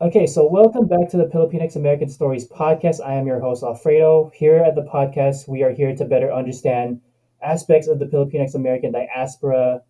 Okay, 0.00 0.28
so 0.28 0.46
welcome 0.46 0.86
back 0.86 1.08
to 1.08 1.16
the 1.16 1.24
Filipinx 1.24 1.74
American 1.74 2.08
Stories 2.08 2.46
podcast. 2.46 3.04
I 3.04 3.14
am 3.14 3.26
your 3.26 3.40
host, 3.40 3.64
Alfredo. 3.64 4.30
Here 4.32 4.58
at 4.58 4.76
the 4.76 4.82
podcast, 4.82 5.48
we 5.48 5.64
are 5.64 5.72
here 5.72 5.92
to 5.96 6.04
better 6.04 6.32
understand 6.32 7.00
aspects 7.42 7.88
of 7.88 7.98
the 7.98 8.06
Filipinx 8.06 8.54
American 8.54 8.92
diaspora 8.92 9.82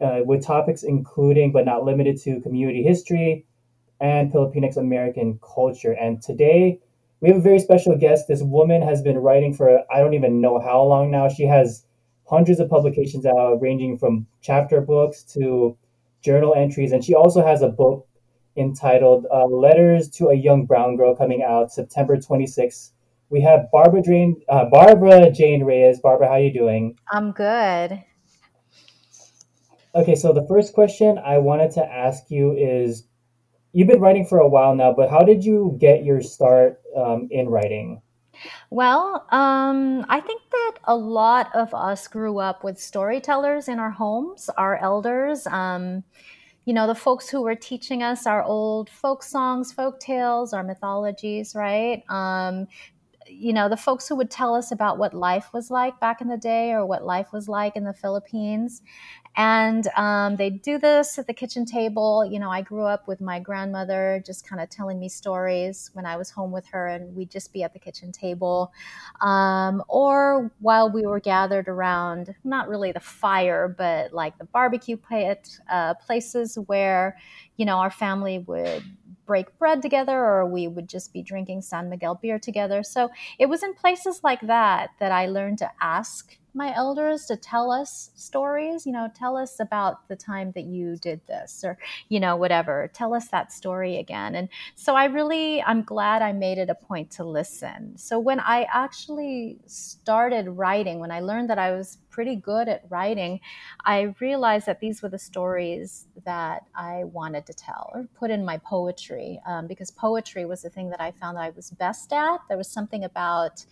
uh, 0.00 0.20
with 0.24 0.44
topics 0.44 0.82
including 0.82 1.52
but 1.52 1.66
not 1.66 1.84
limited 1.84 2.20
to 2.22 2.40
community 2.40 2.82
history 2.82 3.46
and 4.00 4.32
Filipinx 4.32 4.76
American 4.76 5.38
culture. 5.38 5.92
And 5.92 6.20
today, 6.20 6.80
we 7.20 7.28
have 7.28 7.38
a 7.38 7.40
very 7.40 7.60
special 7.60 7.96
guest. 7.96 8.26
This 8.26 8.42
woman 8.42 8.82
has 8.82 9.02
been 9.02 9.18
writing 9.18 9.54
for 9.54 9.84
I 9.88 10.00
don't 10.00 10.14
even 10.14 10.40
know 10.40 10.58
how 10.58 10.82
long 10.82 11.12
now. 11.12 11.28
She 11.28 11.44
has 11.44 11.86
hundreds 12.24 12.58
of 12.58 12.68
publications 12.68 13.24
out, 13.24 13.62
ranging 13.62 13.98
from 13.98 14.26
chapter 14.40 14.80
books 14.80 15.22
to 15.34 15.76
journal 16.22 16.54
entries, 16.56 16.90
and 16.90 17.04
she 17.04 17.14
also 17.14 17.46
has 17.46 17.62
a 17.62 17.68
book 17.68 18.08
entitled 18.56 19.26
uh, 19.32 19.44
"Letters 19.46 20.08
to 20.10 20.28
a 20.28 20.34
Young 20.34 20.66
Brown 20.66 20.96
Girl" 20.96 21.14
coming 21.14 21.42
out 21.42 21.72
September 21.72 22.16
26th. 22.16 22.90
We 23.30 23.40
have 23.42 23.70
Barbara 23.72 24.02
Jane, 24.02 24.40
uh, 24.48 24.66
Barbara 24.66 25.30
Jane 25.30 25.64
Reyes. 25.64 26.00
Barbara, 26.00 26.28
how 26.28 26.34
are 26.34 26.40
you 26.40 26.52
doing? 26.52 26.96
I'm 27.10 27.32
good. 27.32 28.02
Okay, 29.94 30.14
so 30.14 30.32
the 30.32 30.46
first 30.46 30.74
question 30.74 31.18
I 31.18 31.38
wanted 31.38 31.70
to 31.72 31.84
ask 31.84 32.24
you 32.28 32.52
is 32.52 33.04
you've 33.72 33.88
been 33.88 34.00
writing 34.00 34.26
for 34.26 34.38
a 34.38 34.48
while 34.48 34.74
now, 34.74 34.92
but 34.92 35.08
how 35.08 35.22
did 35.22 35.44
you 35.44 35.76
get 35.80 36.04
your 36.04 36.20
start 36.20 36.80
um, 36.96 37.28
in 37.30 37.48
writing? 37.48 38.02
Well, 38.70 39.24
um, 39.30 40.04
I 40.08 40.20
think 40.20 40.42
that 40.50 40.78
a 40.84 40.96
lot 40.96 41.54
of 41.54 41.72
us 41.74 42.08
grew 42.08 42.38
up 42.38 42.64
with 42.64 42.80
storytellers 42.80 43.68
in 43.68 43.78
our 43.78 43.90
homes, 43.90 44.50
our 44.58 44.76
elders. 44.78 45.46
Um, 45.46 46.02
you 46.64 46.72
know, 46.72 46.86
the 46.86 46.94
folks 46.94 47.28
who 47.28 47.42
were 47.42 47.54
teaching 47.54 48.02
us 48.02 48.26
our 48.26 48.42
old 48.42 48.88
folk 48.88 49.22
songs, 49.22 49.72
folk 49.72 50.00
tales, 50.00 50.52
our 50.52 50.62
mythologies, 50.62 51.54
right? 51.54 52.02
Um, 52.08 52.66
you 53.34 53.52
know, 53.52 53.68
the 53.68 53.76
folks 53.76 54.08
who 54.08 54.16
would 54.16 54.30
tell 54.30 54.54
us 54.54 54.70
about 54.72 54.98
what 54.98 55.14
life 55.14 55.50
was 55.52 55.70
like 55.70 55.98
back 56.00 56.20
in 56.20 56.28
the 56.28 56.36
day 56.36 56.72
or 56.72 56.86
what 56.86 57.04
life 57.04 57.32
was 57.32 57.48
like 57.48 57.76
in 57.76 57.84
the 57.84 57.92
Philippines. 57.92 58.82
And 59.36 59.88
um, 59.96 60.36
they 60.36 60.48
do 60.48 60.78
this 60.78 61.18
at 61.18 61.26
the 61.26 61.34
kitchen 61.34 61.66
table. 61.66 62.24
You 62.24 62.38
know, 62.38 62.50
I 62.50 62.62
grew 62.62 62.84
up 62.84 63.08
with 63.08 63.20
my 63.20 63.40
grandmother 63.40 64.22
just 64.24 64.46
kind 64.46 64.62
of 64.62 64.70
telling 64.70 65.00
me 65.00 65.08
stories 65.08 65.90
when 65.92 66.06
I 66.06 66.16
was 66.16 66.30
home 66.30 66.52
with 66.52 66.66
her, 66.68 66.86
and 66.86 67.16
we'd 67.16 67.30
just 67.30 67.52
be 67.52 67.64
at 67.64 67.72
the 67.72 67.80
kitchen 67.80 68.12
table. 68.12 68.72
Um, 69.20 69.82
or 69.88 70.52
while 70.60 70.88
we 70.88 71.02
were 71.04 71.18
gathered 71.18 71.66
around, 71.66 72.32
not 72.44 72.68
really 72.68 72.92
the 72.92 73.00
fire, 73.00 73.66
but 73.76 74.12
like 74.12 74.38
the 74.38 74.44
barbecue 74.44 74.96
pit, 74.96 75.58
uh, 75.68 75.94
places 75.94 76.56
where, 76.66 77.18
you 77.56 77.66
know, 77.66 77.78
our 77.78 77.90
family 77.90 78.38
would 78.38 78.84
break 79.26 79.58
bread 79.58 79.82
together 79.82 80.18
or 80.18 80.46
we 80.46 80.68
would 80.68 80.88
just 80.88 81.12
be 81.12 81.22
drinking 81.22 81.62
San 81.62 81.88
Miguel 81.88 82.14
beer 82.14 82.38
together. 82.38 82.82
So 82.82 83.10
it 83.38 83.46
was 83.46 83.62
in 83.62 83.74
places 83.74 84.20
like 84.22 84.40
that 84.42 84.90
that 85.00 85.12
I 85.12 85.26
learned 85.26 85.58
to 85.58 85.70
ask 85.80 86.38
my 86.54 86.74
elders 86.74 87.26
to 87.26 87.36
tell 87.36 87.70
us 87.70 88.10
stories, 88.14 88.86
you 88.86 88.92
know, 88.92 89.10
tell 89.14 89.36
us 89.36 89.58
about 89.60 90.06
the 90.08 90.16
time 90.16 90.52
that 90.52 90.64
you 90.64 90.96
did 90.96 91.20
this 91.26 91.62
or, 91.64 91.76
you 92.08 92.20
know, 92.20 92.36
whatever. 92.36 92.90
Tell 92.94 93.12
us 93.12 93.28
that 93.28 93.52
story 93.52 93.98
again. 93.98 94.34
And 94.36 94.48
so 94.74 94.94
I 94.94 95.06
really, 95.06 95.62
I'm 95.62 95.82
glad 95.82 96.22
I 96.22 96.32
made 96.32 96.58
it 96.58 96.70
a 96.70 96.74
point 96.74 97.10
to 97.12 97.24
listen. 97.24 97.96
So 97.98 98.18
when 98.18 98.40
I 98.40 98.66
actually 98.72 99.58
started 99.66 100.48
writing, 100.48 101.00
when 101.00 101.10
I 101.10 101.20
learned 101.20 101.50
that 101.50 101.58
I 101.58 101.72
was 101.72 101.98
pretty 102.10 102.36
good 102.36 102.68
at 102.68 102.84
writing, 102.88 103.40
I 103.84 104.14
realized 104.20 104.66
that 104.66 104.78
these 104.78 105.02
were 105.02 105.08
the 105.08 105.18
stories 105.18 106.06
that 106.24 106.66
I 106.74 107.04
wanted 107.04 107.46
to 107.46 107.52
tell 107.52 107.90
or 107.92 108.08
put 108.14 108.30
in 108.30 108.44
my 108.44 108.58
poetry 108.58 109.40
um, 109.46 109.66
because 109.66 109.90
poetry 109.90 110.46
was 110.46 110.62
the 110.62 110.70
thing 110.70 110.90
that 110.90 111.00
I 111.00 111.10
found 111.10 111.36
that 111.36 111.42
I 111.42 111.50
was 111.50 111.70
best 111.70 112.12
at. 112.12 112.38
There 112.48 112.56
was 112.56 112.68
something 112.68 113.02
about, 113.02 113.64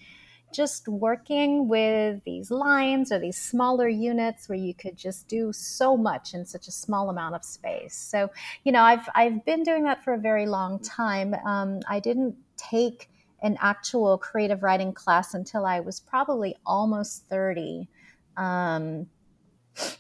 just 0.53 0.89
working 0.89 1.69
with 1.69 2.23
these 2.25 2.51
lines 2.51 3.11
or 3.11 3.19
these 3.19 3.39
smaller 3.39 3.89
units 3.89 4.49
where 4.49 4.59
you 4.59 4.75
could 4.75 4.97
just 4.97 5.29
do 5.29 5.53
so 5.53 5.97
much 5.97 6.35
in 6.35 6.45
such 6.45 6.69
a 6.69 6.73
small 6.73 7.11
amount 7.11 7.35
of 7.35 7.45
space. 7.45 7.95
So, 7.95 8.31
you 8.65 8.73
know, 8.73 8.83
I've, 8.83 9.09
I've 9.15 9.45
been 9.45 9.63
doing 9.63 9.85
that 9.85 10.05
for 10.05 10.15
a 10.15 10.19
very 10.19 10.47
long 10.47 10.79
time. 10.81 11.35
Um, 11.47 11.81
I 11.89 12.01
didn't 12.01 12.37
take 12.57 13.09
an 13.43 13.57
actual 13.61 14.19
creative 14.19 14.63
writing 14.63 14.93
class 14.93 15.35
until 15.35 15.67
I 15.67 15.81
was 15.81 16.01
probably 16.01 16.57
almost 16.65 17.25
30. 17.29 17.89
Um, 18.37 19.07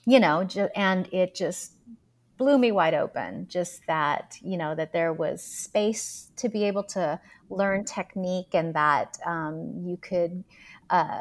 you 0.04 0.20
know, 0.20 0.46
and 0.76 1.08
it 1.12 1.34
just 1.34 1.71
blew 2.42 2.58
me 2.58 2.72
wide 2.72 2.92
open 2.92 3.46
just 3.48 3.86
that 3.86 4.36
you 4.42 4.56
know 4.56 4.74
that 4.74 4.92
there 4.92 5.12
was 5.12 5.40
space 5.40 6.32
to 6.34 6.48
be 6.48 6.64
able 6.64 6.82
to 6.82 7.20
learn 7.50 7.84
technique 7.84 8.52
and 8.52 8.74
that 8.74 9.16
um, 9.24 9.72
you 9.86 9.96
could 9.98 10.42
uh, 10.90 11.20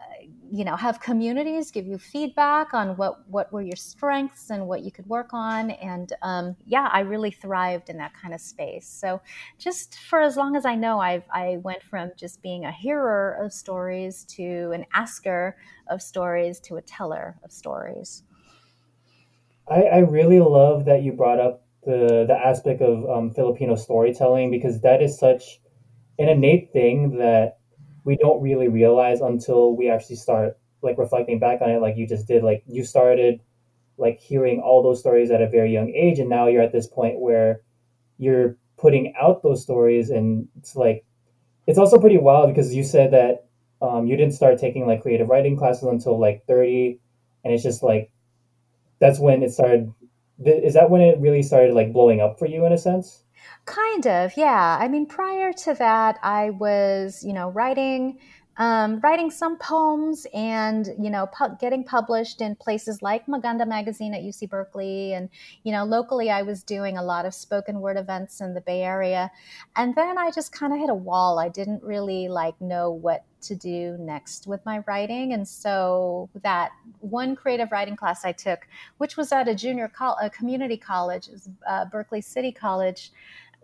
you 0.52 0.66
know 0.66 0.76
have 0.76 1.00
communities 1.00 1.70
give 1.70 1.86
you 1.86 2.00
feedback 2.00 2.74
on 2.74 2.98
what 2.98 3.30
what 3.30 3.54
were 3.54 3.62
your 3.62 3.76
strengths 3.76 4.50
and 4.50 4.68
what 4.68 4.82
you 4.82 4.92
could 4.92 5.06
work 5.06 5.30
on. 5.32 5.70
And 5.70 6.12
um, 6.24 6.56
yeah 6.66 6.90
i 6.92 7.02
really 7.02 7.30
thrived 7.30 7.92
in 7.92 7.98
that 7.98 8.14
kind 8.20 8.34
of 8.34 8.42
space. 8.42 8.88
So 8.88 9.22
just 9.60 10.00
for 10.10 10.22
as 10.22 10.36
long 10.36 10.56
as 10.56 10.66
i 10.66 10.74
know 10.74 11.00
i've 11.00 11.28
i 11.32 11.58
went 11.58 11.84
from 11.84 12.10
just 12.18 12.42
being 12.42 12.66
a 12.66 12.72
hearer 12.72 13.38
of 13.40 13.54
stories 13.54 14.26
to 14.38 14.72
an 14.72 14.86
asker 14.92 15.56
of 15.88 16.02
stories 16.02 16.60
to 16.62 16.78
a 16.78 16.82
teller 16.82 17.38
of 17.44 17.52
stories 17.52 18.24
I, 19.72 19.84
I 19.84 19.98
really 20.00 20.40
love 20.40 20.86
that 20.86 21.02
you 21.04 21.14
brought 21.14 21.40
up 21.40 21.64
the 21.86 22.26
the 22.28 22.38
aspect 22.38 22.82
of 22.82 23.10
um, 23.10 23.32
Filipino 23.32 23.76
storytelling 23.76 24.52
because 24.52 24.82
that 24.82 25.02
is 25.02 25.18
such 25.18 25.62
an 26.20 26.30
innate 26.30 26.72
thing 26.74 27.18
that 27.18 27.60
we 28.04 28.18
don't 28.18 28.42
really 28.42 28.68
realize 28.68 29.22
until 29.22 29.76
we 29.76 29.90
actually 29.90 30.18
start 30.18 30.60
like 30.82 30.98
reflecting 30.98 31.40
back 31.40 31.62
on 31.62 31.70
it 31.72 31.82
like 31.82 31.98
you 31.98 32.08
just 32.08 32.28
did 32.28 32.44
like 32.44 32.64
you 32.68 32.84
started 32.84 33.42
like 33.98 34.20
hearing 34.20 34.62
all 34.62 34.84
those 34.84 35.00
stories 35.00 35.32
at 35.32 35.42
a 35.42 35.50
very 35.50 35.72
young 35.74 35.90
age 35.92 36.20
and 36.20 36.30
now 36.30 36.48
you're 36.48 36.64
at 36.64 36.74
this 36.74 36.88
point 36.88 37.20
where 37.20 37.62
you're 38.20 38.58
putting 38.78 39.14
out 39.22 39.44
those 39.44 39.64
stories 39.64 40.10
and 40.12 40.48
it's 40.58 40.76
like 40.76 41.06
it's 41.68 41.80
also 41.80 42.00
pretty 42.00 42.18
wild 42.18 42.50
because 42.50 42.76
you 42.76 42.84
said 42.84 43.12
that 43.14 43.46
um, 43.82 44.08
you 44.08 44.18
didn't 44.18 44.36
start 44.36 44.60
taking 44.60 44.88
like 44.88 45.04
creative 45.04 45.30
writing 45.30 45.58
classes 45.58 45.84
until 45.84 46.20
like 46.20 46.46
30 46.48 47.00
and 47.44 47.54
it's 47.54 47.64
just 47.64 47.84
like 47.84 48.11
that's 49.02 49.20
when 49.20 49.44
it 49.44 49.52
started 49.52 49.94
is 50.46 50.74
that 50.76 50.90
when 50.90 51.02
it 51.02 51.20
really 51.20 51.44
started 51.44 51.74
like 51.74 51.92
blowing 51.92 52.22
up 52.22 52.40
for 52.40 52.48
you 52.48 52.66
in 52.66 52.72
a 52.72 52.78
sense? 52.78 53.24
Kind 53.66 54.08
of 54.08 54.32
yeah. 54.38 54.78
I 54.80 54.88
mean 54.88 55.06
prior 55.06 55.52
to 55.52 55.74
that 55.76 56.18
i 56.24 56.52
was 56.52 57.24
you 57.24 57.34
know 57.34 57.50
writing 57.50 58.20
um, 58.58 59.00
writing 59.00 59.32
some 59.32 59.58
poems 59.58 60.28
and 60.34 60.88
you 61.00 61.10
know 61.10 61.26
pu- 61.28 61.56
getting 61.60 61.84
published 61.84 62.42
in 62.42 62.56
places 62.56 63.02
like 63.02 63.26
maganda 63.26 63.68
magazine 63.68 64.14
at 64.14 64.22
uc 64.22 64.50
berkeley. 64.50 65.14
And 65.14 65.30
you 65.64 65.72
know 65.72 65.84
locally 65.84 66.30
i 66.30 66.42
was 66.42 66.64
doing 66.64 66.98
a 66.98 67.04
lot 67.04 67.26
of 67.26 67.34
spoken 67.34 67.82
word 67.82 67.98
events 67.98 68.42
in 68.42 68.54
the 68.54 68.62
bay 68.62 68.82
area. 68.82 69.32
And 69.76 69.96
then 69.96 70.18
i 70.18 70.32
just 70.32 70.52
kind 70.52 70.74
of 70.74 70.80
hit 70.80 70.90
a 70.90 70.96
wall. 70.96 71.40
I 71.40 71.50
didn't 71.50 71.84
really 71.84 72.28
like 72.28 72.60
know 72.62 72.92
what 72.92 73.26
to 73.44 73.56
do 73.56 73.98
next 74.00 74.48
with 74.48 74.66
my 74.66 74.84
writing. 74.88 75.34
And 75.34 75.48
so 75.48 76.30
that 76.44 76.72
one 77.00 77.36
creative 77.36 77.72
writing 77.72 77.96
class 77.96 78.24
i 78.24 78.32
took 78.32 78.68
which 78.98 79.18
was 79.18 79.32
at 79.32 79.48
a 79.48 79.56
junior 79.56 79.92
co- 79.96 80.16
a 80.22 80.30
community 80.30 80.78
college 80.78 81.30
uh, 81.68 81.86
berkeley 81.86 82.22
city 82.22 82.52
college 82.52 83.12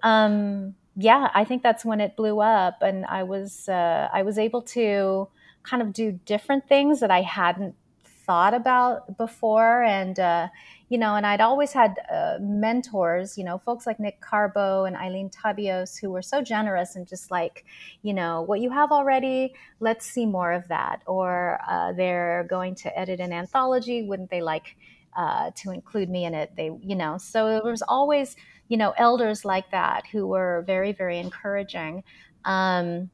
um, 0.04 0.76
yeah, 0.96 1.30
I 1.34 1.44
think 1.44 1.64
that's 1.64 1.86
when 1.86 2.02
it 2.02 2.16
blew 2.16 2.40
up, 2.40 2.82
and 2.82 3.06
I 3.06 3.24
was 3.24 3.70
uh, 3.70 4.10
I 4.12 4.24
was 4.24 4.38
able 4.38 4.62
to 4.64 5.28
kind 5.64 5.82
of 5.82 5.94
do 5.94 6.20
different 6.26 6.68
things 6.68 7.00
that 7.02 7.12
I 7.12 7.22
hadn't 7.22 7.76
thought 8.04 8.54
about 8.54 9.18
before, 9.18 9.84
and 9.84 10.20
uh, 10.20 10.48
you 10.90 10.98
know, 10.98 11.16
and 11.16 11.26
I'd 11.26 11.42
always 11.42 11.74
had 11.74 11.96
uh, 12.12 12.38
mentors, 12.40 13.38
you 13.38 13.44
know, 13.44 13.58
folks 13.58 13.86
like 13.86 14.00
Nick 14.00 14.22
Carbo 14.22 14.86
and 14.86 14.96
Eileen 14.96 15.30
Tabios 15.30 16.00
who 16.00 16.10
were 16.12 16.22
so 16.22 16.42
generous 16.42 16.96
and 16.96 17.08
just 17.08 17.30
like, 17.30 17.66
you 18.04 18.14
know, 18.14 18.42
what 18.42 18.62
you 18.62 18.70
have 18.70 18.92
already, 18.92 19.54
let's 19.80 20.06
see 20.06 20.26
more 20.26 20.52
of 20.52 20.68
that. 20.70 21.02
Or 21.06 21.60
uh, 21.70 21.94
they're 21.94 22.46
going 22.50 22.76
to 22.76 23.00
edit 23.00 23.20
an 23.20 23.34
anthology, 23.34 24.04
wouldn't 24.04 24.30
they 24.30 24.42
like 24.42 24.78
uh, 25.18 25.52
to 25.56 25.72
include 25.72 26.10
me 26.10 26.26
in 26.26 26.34
it? 26.34 26.52
They, 26.56 26.72
you 26.82 26.96
know, 26.96 27.18
so 27.18 27.60
there 27.62 27.72
was 27.72 27.82
always 27.82 28.36
you 28.68 28.78
know, 28.78 28.94
elders 28.98 29.46
like 29.46 29.72
that 29.72 30.06
who 30.12 30.28
were 30.28 30.64
very, 30.68 30.92
very 30.92 31.20
encouraging. 31.20 32.04
Um, 32.46 33.10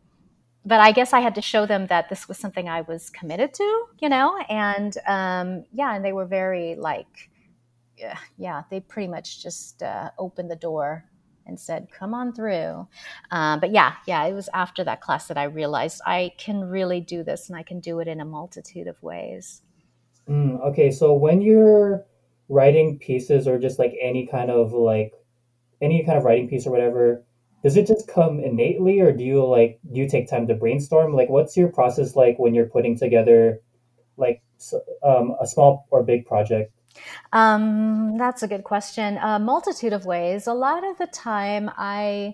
but 0.66 0.80
I 0.80 0.92
guess 0.92 1.14
I 1.14 1.20
had 1.20 1.36
to 1.36 1.42
show 1.42 1.66
them 1.66 1.88
that 1.88 2.10
this 2.10 2.28
was 2.28 2.38
something 2.38 2.70
I 2.70 2.82
was 2.82 3.10
committed 3.10 3.54
to, 3.56 3.86
you 4.00 4.10
know, 4.10 4.38
and 4.50 4.98
um, 5.06 5.66
yeah, 5.74 5.96
and 5.96 6.04
they 6.04 6.14
were 6.14 6.26
very 6.26 6.76
like, 6.76 7.30
yeah, 8.38 8.64
they 8.70 8.80
pretty 8.80 9.08
much 9.08 9.42
just 9.42 9.84
uh, 9.84 10.12
opened 10.18 10.50
the 10.52 10.56
door 10.56 11.06
and 11.46 11.60
said, 11.60 11.88
"Come 11.92 12.14
on 12.14 12.34
through." 12.34 12.88
Um, 13.32 13.60
but 13.60 13.72
yeah, 13.72 13.96
yeah, 14.08 14.26
it 14.26 14.34
was 14.34 14.50
after 14.54 14.84
that 14.84 15.02
class 15.02 15.28
that 15.28 15.38
I 15.38 15.44
realized 15.44 16.02
I 16.06 16.32
can 16.38 16.62
really 16.62 17.02
do 17.02 17.24
this, 17.24 17.50
and 17.50 17.58
I 17.58 17.64
can 17.64 17.80
do 17.80 18.00
it 18.00 18.08
in 18.08 18.22
a 18.22 18.26
multitude 18.26 18.88
of 18.88 19.02
ways. 19.04 19.62
Mm, 20.30 20.62
okay, 20.68 20.92
so 20.92 21.14
when 21.14 21.42
you're 21.42 22.06
writing 22.50 23.00
pieces 23.00 23.48
or 23.48 23.58
just 23.60 23.80
like 23.80 23.94
any 24.02 24.28
kind 24.28 24.52
of 24.52 24.74
like 24.74 25.14
any 25.82 26.06
kind 26.06 26.18
of 26.18 26.24
writing 26.24 26.48
piece 26.48 26.66
or 26.66 26.72
whatever, 26.72 27.24
does 27.64 27.78
it 27.78 27.88
just 27.88 28.08
come 28.08 28.40
innately 28.40 29.00
or 29.00 29.12
do 29.12 29.24
you 29.24 29.44
like 29.44 29.80
do 29.92 30.00
you 30.00 30.08
take 30.08 30.30
time 30.30 30.46
to 30.48 30.54
brainstorm 30.54 31.16
like 31.16 31.30
what's 31.30 31.58
your 31.58 31.70
process 31.70 32.16
like 32.16 32.38
when 32.38 32.54
you're 32.54 32.68
putting 32.68 32.98
together 32.98 33.60
like 34.18 34.42
um, 35.04 35.36
a 35.42 35.48
small 35.48 35.88
or 35.90 36.04
big 36.04 36.26
project 36.26 36.72
um, 37.32 38.18
that's 38.18 38.44
a 38.44 38.48
good 38.48 38.64
question 38.64 39.18
a 39.18 39.40
multitude 39.40 39.94
of 39.94 40.06
ways 40.06 40.48
a 40.48 40.54
lot 40.54 40.84
of 40.84 40.98
the 40.98 41.08
time 41.08 41.70
i 41.78 42.34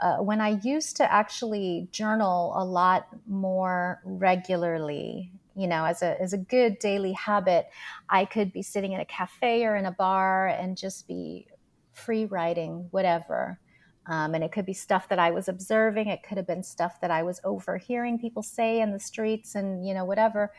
uh, 0.00 0.16
when 0.16 0.40
i 0.40 0.58
used 0.62 0.96
to 0.96 1.12
actually 1.12 1.88
journal 1.92 2.52
a 2.56 2.64
lot 2.64 3.06
more 3.26 4.00
regularly 4.04 5.30
you 5.56 5.66
know 5.66 5.84
as 5.84 6.02
a 6.02 6.20
as 6.20 6.32
a 6.32 6.38
good 6.38 6.78
daily 6.78 7.12
habit 7.12 7.66
i 8.08 8.24
could 8.24 8.52
be 8.52 8.62
sitting 8.62 8.92
in 8.92 9.00
a 9.00 9.04
cafe 9.04 9.64
or 9.64 9.76
in 9.76 9.86
a 9.86 9.92
bar 9.92 10.48
and 10.48 10.76
just 10.76 11.06
be 11.06 11.46
free 11.92 12.24
writing 12.24 12.88
whatever 12.90 13.58
um, 14.06 14.34
and 14.34 14.42
it 14.42 14.50
could 14.50 14.66
be 14.66 14.72
stuff 14.72 15.08
that 15.08 15.18
I 15.18 15.30
was 15.30 15.48
observing. 15.48 16.08
It 16.08 16.22
could 16.22 16.36
have 16.36 16.46
been 16.46 16.64
stuff 16.64 17.00
that 17.00 17.10
I 17.12 17.22
was 17.22 17.40
overhearing 17.44 18.18
people 18.18 18.42
say 18.42 18.80
in 18.80 18.92
the 18.92 18.98
streets 18.98 19.54
and, 19.54 19.86
you 19.86 19.94
know, 19.94 20.04
whatever. 20.04 20.52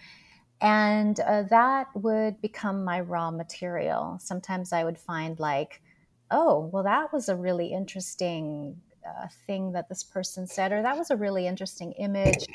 And 0.61 1.19
uh, 1.19 1.43
that 1.49 1.87
would 1.95 2.39
become 2.41 2.83
my 2.83 3.01
raw 3.01 3.31
material. 3.31 4.17
Sometimes 4.21 4.71
I 4.71 4.83
would 4.83 4.97
find, 4.97 5.39
like, 5.39 5.81
oh, 6.29 6.69
well, 6.71 6.83
that 6.83 7.11
was 7.11 7.29
a 7.29 7.35
really 7.35 7.73
interesting 7.73 8.79
uh, 9.05 9.27
thing 9.47 9.71
that 9.71 9.89
this 9.89 10.03
person 10.03 10.45
said, 10.45 10.71
or 10.71 10.81
that 10.81 10.97
was 10.97 11.09
a 11.09 11.15
really 11.15 11.47
interesting 11.47 11.93
image 11.93 12.45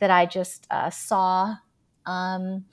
that 0.00 0.10
I 0.10 0.26
just 0.26 0.66
uh, 0.70 0.90
saw. 0.90 1.56
Um, 2.06 2.64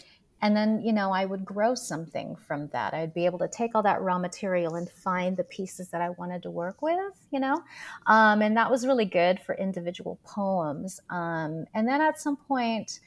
and 0.43 0.57
then 0.57 0.81
you 0.83 0.93
know 0.93 1.11
i 1.11 1.25
would 1.25 1.43
grow 1.43 1.73
something 1.73 2.35
from 2.35 2.67
that 2.67 2.93
i'd 2.93 3.13
be 3.13 3.25
able 3.25 3.39
to 3.39 3.47
take 3.47 3.73
all 3.73 3.81
that 3.81 4.01
raw 4.01 4.19
material 4.19 4.75
and 4.75 4.89
find 4.89 5.37
the 5.37 5.43
pieces 5.45 5.87
that 5.89 6.01
i 6.01 6.09
wanted 6.11 6.43
to 6.43 6.51
work 6.51 6.81
with 6.81 7.25
you 7.31 7.39
know 7.39 7.63
um, 8.05 8.41
and 8.41 8.55
that 8.55 8.69
was 8.69 8.85
really 8.85 9.05
good 9.05 9.39
for 9.39 9.55
individual 9.55 10.19
poems 10.23 10.99
um, 11.09 11.65
and 11.73 11.87
then 11.87 12.01
at 12.01 12.19
some 12.19 12.35
point 12.35 12.99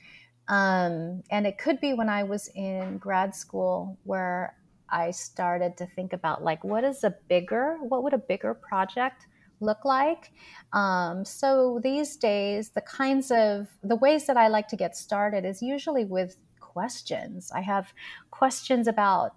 um, 0.49 1.23
and 1.31 1.47
it 1.47 1.59
could 1.59 1.81
be 1.81 1.93
when 1.93 2.09
i 2.09 2.23
was 2.23 2.49
in 2.55 2.99
grad 2.99 3.35
school 3.35 3.99
where 4.05 4.55
i 4.91 5.11
started 5.11 5.77
to 5.77 5.87
think 5.87 6.13
about 6.13 6.43
like 6.43 6.63
what 6.65 6.85
is 6.85 7.05
a 7.05 7.15
bigger 7.29 7.77
what 7.81 8.03
would 8.03 8.15
a 8.15 8.19
bigger 8.19 8.55
project 8.55 9.27
look 9.61 9.85
like 9.85 10.33
um, 10.75 11.25
so 11.25 11.81
these 11.83 12.17
days 12.17 12.71
the 12.71 12.81
kinds 12.83 13.31
of 13.31 13.69
the 13.83 13.97
ways 13.97 14.27
that 14.27 14.37
i 14.37 14.49
like 14.49 14.69
to 14.69 14.77
get 14.77 14.97
started 14.97 15.45
is 15.45 15.63
usually 15.63 16.05
with 16.05 16.37
questions. 16.77 17.51
I 17.55 17.63
have 17.63 17.95
questions 18.31 18.87
about 18.87 19.31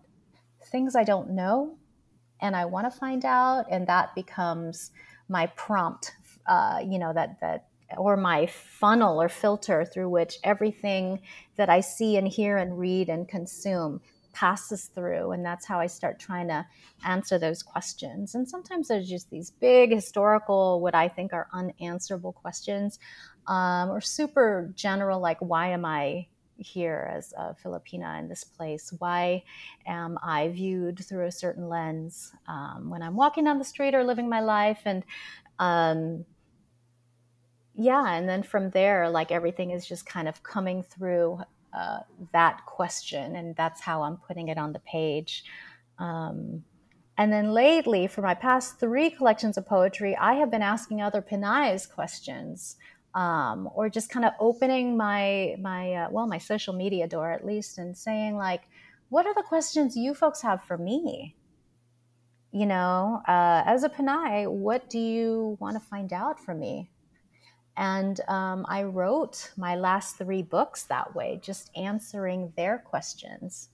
things 0.73 0.93
I 0.93 1.05
don't 1.05 1.29
know 1.29 1.77
and 2.41 2.53
I 2.53 2.65
want 2.65 2.91
to 2.91 2.99
find 2.99 3.23
out, 3.23 3.65
and 3.71 3.87
that 3.87 4.13
becomes 4.13 4.91
my 5.29 5.45
prompt. 5.55 6.11
Uh, 6.45 6.79
you 6.85 6.99
know 6.99 7.13
that 7.13 7.39
that 7.39 7.67
or 7.97 8.15
my 8.17 8.45
funnel 8.45 9.21
or 9.21 9.29
filter 9.29 9.85
through 9.85 10.09
which 10.09 10.37
everything 10.43 11.19
that 11.55 11.69
I 11.69 11.81
see 11.81 12.17
and 12.17 12.27
hear 12.27 12.57
and 12.57 12.77
read 12.77 13.09
and 13.09 13.27
consume 13.27 14.01
passes 14.31 14.85
through 14.93 15.31
and 15.31 15.43
that's 15.43 15.65
how 15.65 15.79
i 15.79 15.87
start 15.87 16.19
trying 16.19 16.47
to 16.47 16.63
answer 17.03 17.39
those 17.39 17.63
questions 17.63 18.35
and 18.35 18.47
sometimes 18.47 18.87
there's 18.87 19.09
just 19.09 19.27
these 19.31 19.49
big 19.49 19.91
historical 19.91 20.79
what 20.81 20.93
i 20.93 21.07
think 21.07 21.33
are 21.33 21.47
unanswerable 21.51 22.31
questions 22.31 22.99
um, 23.47 23.89
or 23.89 23.99
super 23.99 24.71
general 24.75 25.19
like 25.19 25.39
why 25.39 25.69
am 25.69 25.83
i 25.83 26.25
here 26.59 27.11
as 27.15 27.33
a 27.37 27.55
Filipina 27.63 28.19
in 28.19 28.27
this 28.27 28.43
place? 28.43 28.93
Why 28.97 29.43
am 29.87 30.17
I 30.21 30.49
viewed 30.49 30.99
through 30.99 31.27
a 31.27 31.31
certain 31.31 31.69
lens 31.69 32.31
um, 32.47 32.89
when 32.89 33.01
I'm 33.01 33.15
walking 33.15 33.45
down 33.45 33.59
the 33.59 33.65
street 33.65 33.95
or 33.95 34.03
living 34.03 34.29
my 34.29 34.41
life? 34.41 34.81
And 34.85 35.03
um, 35.57 36.25
yeah, 37.79 38.13
and 38.13 38.27
then 38.27 38.43
from 38.43 38.69
there, 38.71 39.09
like 39.09 39.31
everything 39.31 39.71
is 39.71 39.87
just 39.87 40.05
kind 40.05 40.27
of 40.27 40.43
coming 40.43 40.83
through 40.83 41.39
uh, 41.73 41.99
that 42.33 42.65
question, 42.65 43.35
and 43.35 43.55
that's 43.55 43.81
how 43.81 44.03
I'm 44.03 44.17
putting 44.17 44.49
it 44.49 44.57
on 44.57 44.73
the 44.73 44.79
page. 44.79 45.45
Um, 45.97 46.63
and 47.17 47.31
then 47.31 47.51
lately, 47.51 48.07
for 48.07 48.21
my 48.21 48.33
past 48.33 48.79
three 48.79 49.09
collections 49.09 49.57
of 49.57 49.65
poetry, 49.65 50.15
I 50.15 50.35
have 50.35 50.51
been 50.51 50.61
asking 50.61 51.01
other 51.01 51.21
Pinays 51.21 51.89
questions 51.89 52.75
um, 53.15 53.69
or 53.73 53.89
just 53.89 54.09
kind 54.09 54.25
of 54.25 54.33
opening 54.39 54.95
my 54.95 55.55
my 55.59 55.93
uh, 55.93 56.07
well 56.11 56.27
my 56.27 56.37
social 56.37 56.73
media 56.73 57.07
door 57.07 57.31
at 57.31 57.45
least 57.45 57.77
and 57.77 57.97
saying 57.97 58.35
like 58.35 58.63
what 59.09 59.25
are 59.25 59.33
the 59.33 59.43
questions 59.43 59.95
you 59.95 60.13
folks 60.13 60.41
have 60.41 60.63
for 60.63 60.77
me 60.77 61.35
you 62.51 62.65
know 62.65 63.21
uh, 63.27 63.63
as 63.65 63.83
a 63.83 63.89
pinay 63.89 64.49
what 64.49 64.89
do 64.89 64.99
you 64.99 65.57
want 65.59 65.75
to 65.75 65.79
find 65.79 66.13
out 66.13 66.39
from 66.39 66.59
me 66.59 66.89
and 67.79 68.21
um, 68.27 68.65
i 68.69 68.83
wrote 68.83 69.51
my 69.57 69.75
last 69.75 70.17
three 70.17 70.43
books 70.43 70.83
that 70.83 71.15
way 71.15 71.39
just 71.41 71.71
answering 71.75 72.53
their 72.55 72.77
questions 72.77 73.69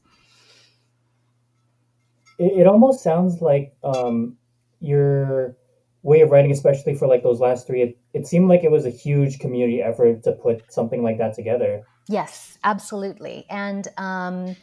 it, 2.39 2.61
it 2.61 2.67
almost 2.67 3.03
sounds 3.03 3.41
like 3.41 3.75
um, 3.83 4.37
you're 4.79 5.57
way 6.05 6.21
of 6.21 6.29
writing, 6.29 6.51
especially 6.51 6.93
for 6.93 7.07
like 7.07 7.23
those 7.23 7.39
last 7.39 7.65
three, 7.65 7.81
it, 7.81 7.97
it 8.13 8.27
seemed 8.27 8.47
like 8.47 8.63
it 8.63 8.69
was 8.69 8.85
a 8.85 8.91
huge 8.91 9.39
community 9.39 9.81
effort 9.81 10.21
to 10.23 10.31
put 10.33 10.71
something 10.71 11.01
like 11.01 11.17
that 11.17 11.33
together. 11.33 11.81
Yes, 12.07 12.59
absolutely. 12.63 13.45
And 13.49 13.87
um, 13.97 14.55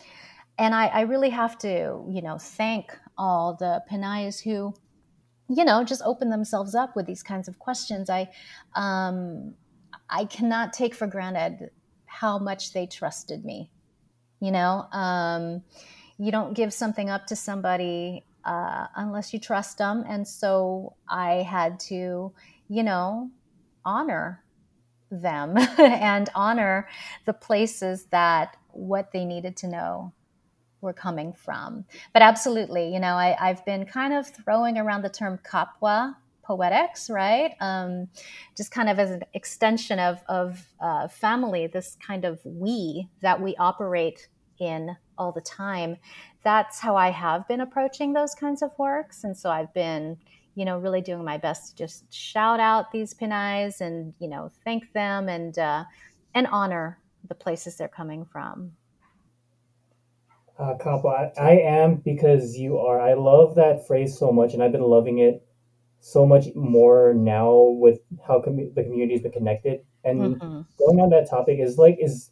and 0.58 0.74
I, 0.74 0.86
I 0.86 1.00
really 1.00 1.30
have 1.30 1.58
to, 1.58 2.04
you 2.08 2.22
know, 2.22 2.38
thank 2.38 2.96
all 3.18 3.54
the 3.54 3.82
Pinays 3.90 4.40
who, 4.40 4.72
you 5.56 5.64
know, 5.64 5.84
just 5.84 6.02
open 6.04 6.31
themselves 6.31 6.75
up 6.75 6.96
with 6.96 7.06
these 7.06 7.22
kinds 7.22 7.49
of 7.49 7.58
questions. 7.58 8.08
I 8.10 8.31
um, 8.75 9.54
I 10.08 10.25
cannot 10.25 10.72
take 10.72 10.94
for 10.94 11.06
granted 11.06 11.70
how 12.06 12.38
much 12.38 12.72
they 12.72 12.87
trusted 12.87 13.44
me. 13.44 13.70
You 14.40 14.50
know, 14.50 14.87
um, 14.93 15.62
you 16.19 16.31
don't 16.31 16.54
give 16.54 16.72
something 16.72 17.08
up 17.10 17.26
to 17.26 17.37
somebody 17.37 18.25
uh, 18.44 18.87
unless 18.96 19.32
you 19.32 19.38
trust 19.38 19.78
them. 19.78 20.04
And 20.08 20.26
so 20.26 20.94
I 21.08 21.43
had 21.43 21.81
to, 21.81 22.32
you 22.69 22.82
know, 22.82 23.31
honor 23.84 24.43
them 25.10 25.56
and 25.78 26.28
honor 26.34 26.88
the 27.25 27.32
places 27.32 28.06
that 28.06 28.56
what 28.70 29.12
they 29.12 29.25
needed 29.25 29.56
to 29.58 29.69
know 29.69 30.12
were 30.82 30.93
coming 30.93 31.32
from. 31.32 31.87
But 32.12 32.20
absolutely, 32.20 32.93
you 32.93 33.00
know, 33.00 33.14
I, 33.14 33.34
have 33.38 33.64
been 33.64 33.87
kind 33.87 34.12
of 34.12 34.26
throwing 34.29 34.76
around 34.76 35.02
the 35.02 35.08
term 35.08 35.38
kapwa 35.38 36.14
poetics, 36.43 37.08
right? 37.08 37.55
Um, 37.61 38.08
just 38.56 38.70
kind 38.70 38.90
of 38.90 38.99
as 38.99 39.11
an 39.11 39.23
extension 39.33 39.99
of, 39.99 40.21
of 40.28 40.66
uh, 40.80 41.09
family, 41.09 41.68
this 41.68 41.97
kind 42.04 42.25
of 42.25 42.40
we 42.45 43.09
that 43.23 43.40
we 43.40 43.56
operate 43.56 44.28
in 44.59 44.97
all 45.16 45.33
the 45.33 45.40
time 45.40 45.97
that's 46.42 46.80
how 46.80 46.97
I 46.97 47.11
have 47.11 47.47
been 47.49 47.61
approaching 47.61 48.12
those 48.12 48.35
kinds 48.35 48.62
of 48.62 48.71
works. 48.78 49.25
And 49.25 49.37
so 49.37 49.50
I've 49.50 49.73
been, 49.75 50.16
you 50.54 50.64
know, 50.64 50.78
really 50.78 51.00
doing 51.00 51.25
my 51.25 51.38
best 51.38 51.71
to 51.71 51.76
just 51.76 52.12
shout 52.12 52.61
out 52.61 52.92
these 52.92 53.14
Pinays 53.14 53.80
and, 53.80 54.12
you 54.18 54.28
know, 54.28 54.50
thank 54.64 54.92
them 54.92 55.28
and, 55.28 55.56
uh, 55.59 55.85
and 56.35 56.47
honor 56.49 56.99
the 57.28 57.35
places 57.35 57.76
they're 57.76 57.88
coming 57.88 58.25
from. 58.25 58.73
Uh, 60.59 60.75
I, 61.09 61.32
I 61.38 61.50
am 61.52 61.97
because 61.97 62.56
you 62.56 62.78
are. 62.78 63.00
I 63.00 63.14
love 63.14 63.54
that 63.56 63.87
phrase 63.87 64.18
so 64.18 64.30
much, 64.30 64.54
and 64.54 64.62
I've 64.62 64.73
been 64.73 64.82
loving 64.82 65.18
it 65.18 65.47
so 66.00 66.26
much 66.26 66.47
more 66.54 67.14
now 67.14 67.52
with 67.52 68.00
how 68.26 68.40
com- 68.40 68.73
the 68.75 68.82
community 68.82 69.14
has 69.14 69.23
been 69.23 69.32
connected. 69.32 69.80
And 70.04 70.37
mm-hmm. 70.37 70.61
going 70.78 71.00
on 71.00 71.11
that 71.11 71.30
topic 71.30 71.59
is 71.61 71.78
like, 71.78 71.97
is 72.00 72.30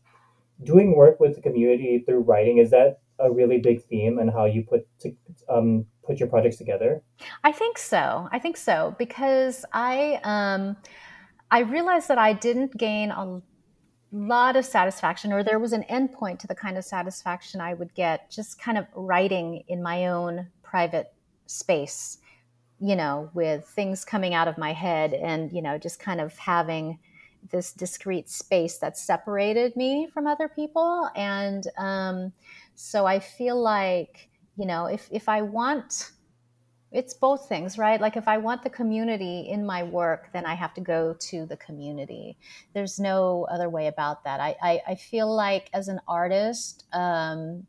doing 0.62 0.97
work 0.97 1.21
with 1.21 1.37
the 1.37 1.41
community 1.41 2.03
through 2.05 2.21
writing, 2.21 2.59
is 2.59 2.71
that 2.71 3.00
a 3.19 3.31
really 3.31 3.59
big 3.59 3.85
theme 3.85 4.19
and 4.19 4.31
how 4.31 4.45
you 4.45 4.65
put 4.65 4.87
to, 5.00 5.15
um, 5.49 5.87
put 6.05 6.19
your 6.19 6.29
projects 6.29 6.57
together? 6.57 7.03
I 7.45 7.53
think 7.53 7.79
so. 7.79 8.29
I 8.33 8.39
think 8.39 8.57
so 8.57 8.95
because 8.99 9.65
I 9.73 10.21
um, 10.25 10.77
I 11.50 11.61
realized 11.61 12.09
that 12.09 12.19
I 12.19 12.33
didn't 12.33 12.77
gain 12.77 13.11
a 13.11 13.41
lot 14.12 14.57
of 14.57 14.64
satisfaction, 14.64 15.33
or 15.33 15.43
there 15.43 15.59
was 15.59 15.73
an 15.73 15.85
endpoint 15.90 16.38
to 16.40 16.47
the 16.47 16.55
kind 16.55 16.76
of 16.76 16.85
satisfaction 16.85 17.61
I 17.61 17.75
would 17.75 17.95
get 17.95 18.31
just 18.31 18.61
kind 18.61 18.79
of 18.79 18.87
writing 18.95 19.64
in 19.69 19.83
my 19.83 20.07
own 20.07 20.49
private 20.62 21.12
space. 21.47 22.19
You 22.83 22.97
know, 22.97 23.31
with 23.35 23.67
things 23.67 24.07
coming 24.07 24.33
out 24.33 24.49
of 24.49 24.57
my 24.57 24.73
head, 24.73 25.12
and 25.12 25.52
you 25.52 25.62
know, 25.62 25.79
just 25.79 26.00
kind 26.00 26.21
of 26.21 26.37
having 26.38 26.99
this 27.50 27.73
discrete 27.73 28.29
space 28.29 28.79
that 28.79 28.99
separated 28.99 29.75
me 29.75 30.07
from 30.12 30.26
other 30.26 30.47
people 30.47 31.09
and 31.17 31.67
um, 31.79 32.33
so 32.81 33.05
I 33.05 33.21
feel 33.21 33.61
like, 33.61 34.31
you 34.57 34.64
know, 34.64 34.87
if, 34.87 35.07
if 35.12 35.29
I 35.29 35.43
want, 35.43 36.12
it's 36.93 37.15
both 37.15 37.49
things, 37.49 37.79
right? 37.79 38.01
Like 38.01 38.17
if 38.17 38.27
I 38.27 38.39
want 38.39 38.63
the 38.63 38.71
community 38.71 39.49
in 39.49 39.65
my 39.65 39.83
work, 39.83 40.31
then 40.33 40.45
I 40.45 40.55
have 40.55 40.75
to 40.75 40.81
go 40.81 41.15
to 41.15 41.47
the 41.47 41.57
community. 41.57 42.37
There's 42.75 42.99
no 42.99 43.47
other 43.51 43.69
way 43.69 43.87
about 43.87 44.25
that. 44.25 44.41
I, 44.41 44.57
I, 44.61 44.83
I 44.89 44.95
feel 44.97 45.33
like 45.33 45.71
as 45.73 45.89
an 45.89 46.01
artist, 46.09 46.85
um, 46.93 47.67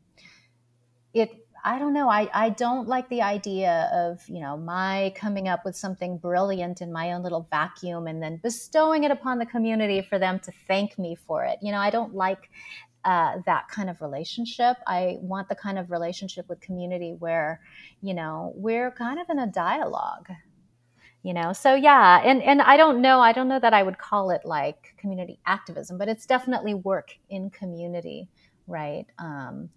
it 1.13 1.29
I 1.63 1.77
don't 1.77 1.93
know. 1.93 2.09
I, 2.09 2.27
I 2.33 2.49
don't 2.49 2.87
like 2.87 3.07
the 3.09 3.21
idea 3.21 3.87
of, 3.93 4.27
you 4.27 4.39
know, 4.39 4.57
my 4.57 5.13
coming 5.15 5.47
up 5.47 5.63
with 5.63 5.75
something 5.75 6.17
brilliant 6.17 6.81
in 6.81 6.91
my 6.91 7.13
own 7.13 7.21
little 7.21 7.47
vacuum 7.51 8.07
and 8.07 8.21
then 8.21 8.39
bestowing 8.41 9.03
it 9.03 9.11
upon 9.11 9.37
the 9.37 9.45
community 9.45 10.01
for 10.01 10.17
them 10.17 10.39
to 10.39 10.51
thank 10.67 10.97
me 10.97 11.15
for 11.27 11.45
it. 11.45 11.59
You 11.61 11.71
know, 11.71 11.77
I 11.77 11.91
don't 11.91 12.15
like 12.15 12.49
uh, 13.05 13.37
that 13.45 13.67
kind 13.67 13.89
of 13.89 14.01
relationship. 14.01 14.77
I 14.87 15.17
want 15.21 15.49
the 15.49 15.55
kind 15.55 15.79
of 15.79 15.91
relationship 15.91 16.47
with 16.49 16.61
community 16.61 17.15
where, 17.19 17.61
you 18.01 18.13
know, 18.13 18.53
we're 18.55 18.91
kind 18.91 19.19
of 19.19 19.29
in 19.29 19.39
a 19.39 19.47
dialogue. 19.47 20.29
You 21.23 21.35
know, 21.35 21.53
so 21.53 21.75
yeah, 21.75 22.19
and 22.25 22.41
and 22.41 22.63
I 22.63 22.77
don't 22.77 22.99
know, 22.99 23.19
I 23.19 23.31
don't 23.31 23.47
know 23.47 23.59
that 23.59 23.75
I 23.75 23.83
would 23.83 23.99
call 23.99 24.31
it 24.31 24.41
like 24.43 24.95
community 24.97 25.39
activism, 25.45 25.99
but 25.99 26.09
it's 26.09 26.25
definitely 26.25 26.73
work 26.73 27.11
in 27.29 27.51
community, 27.51 28.27
right? 28.65 29.05
Um, 29.19 29.69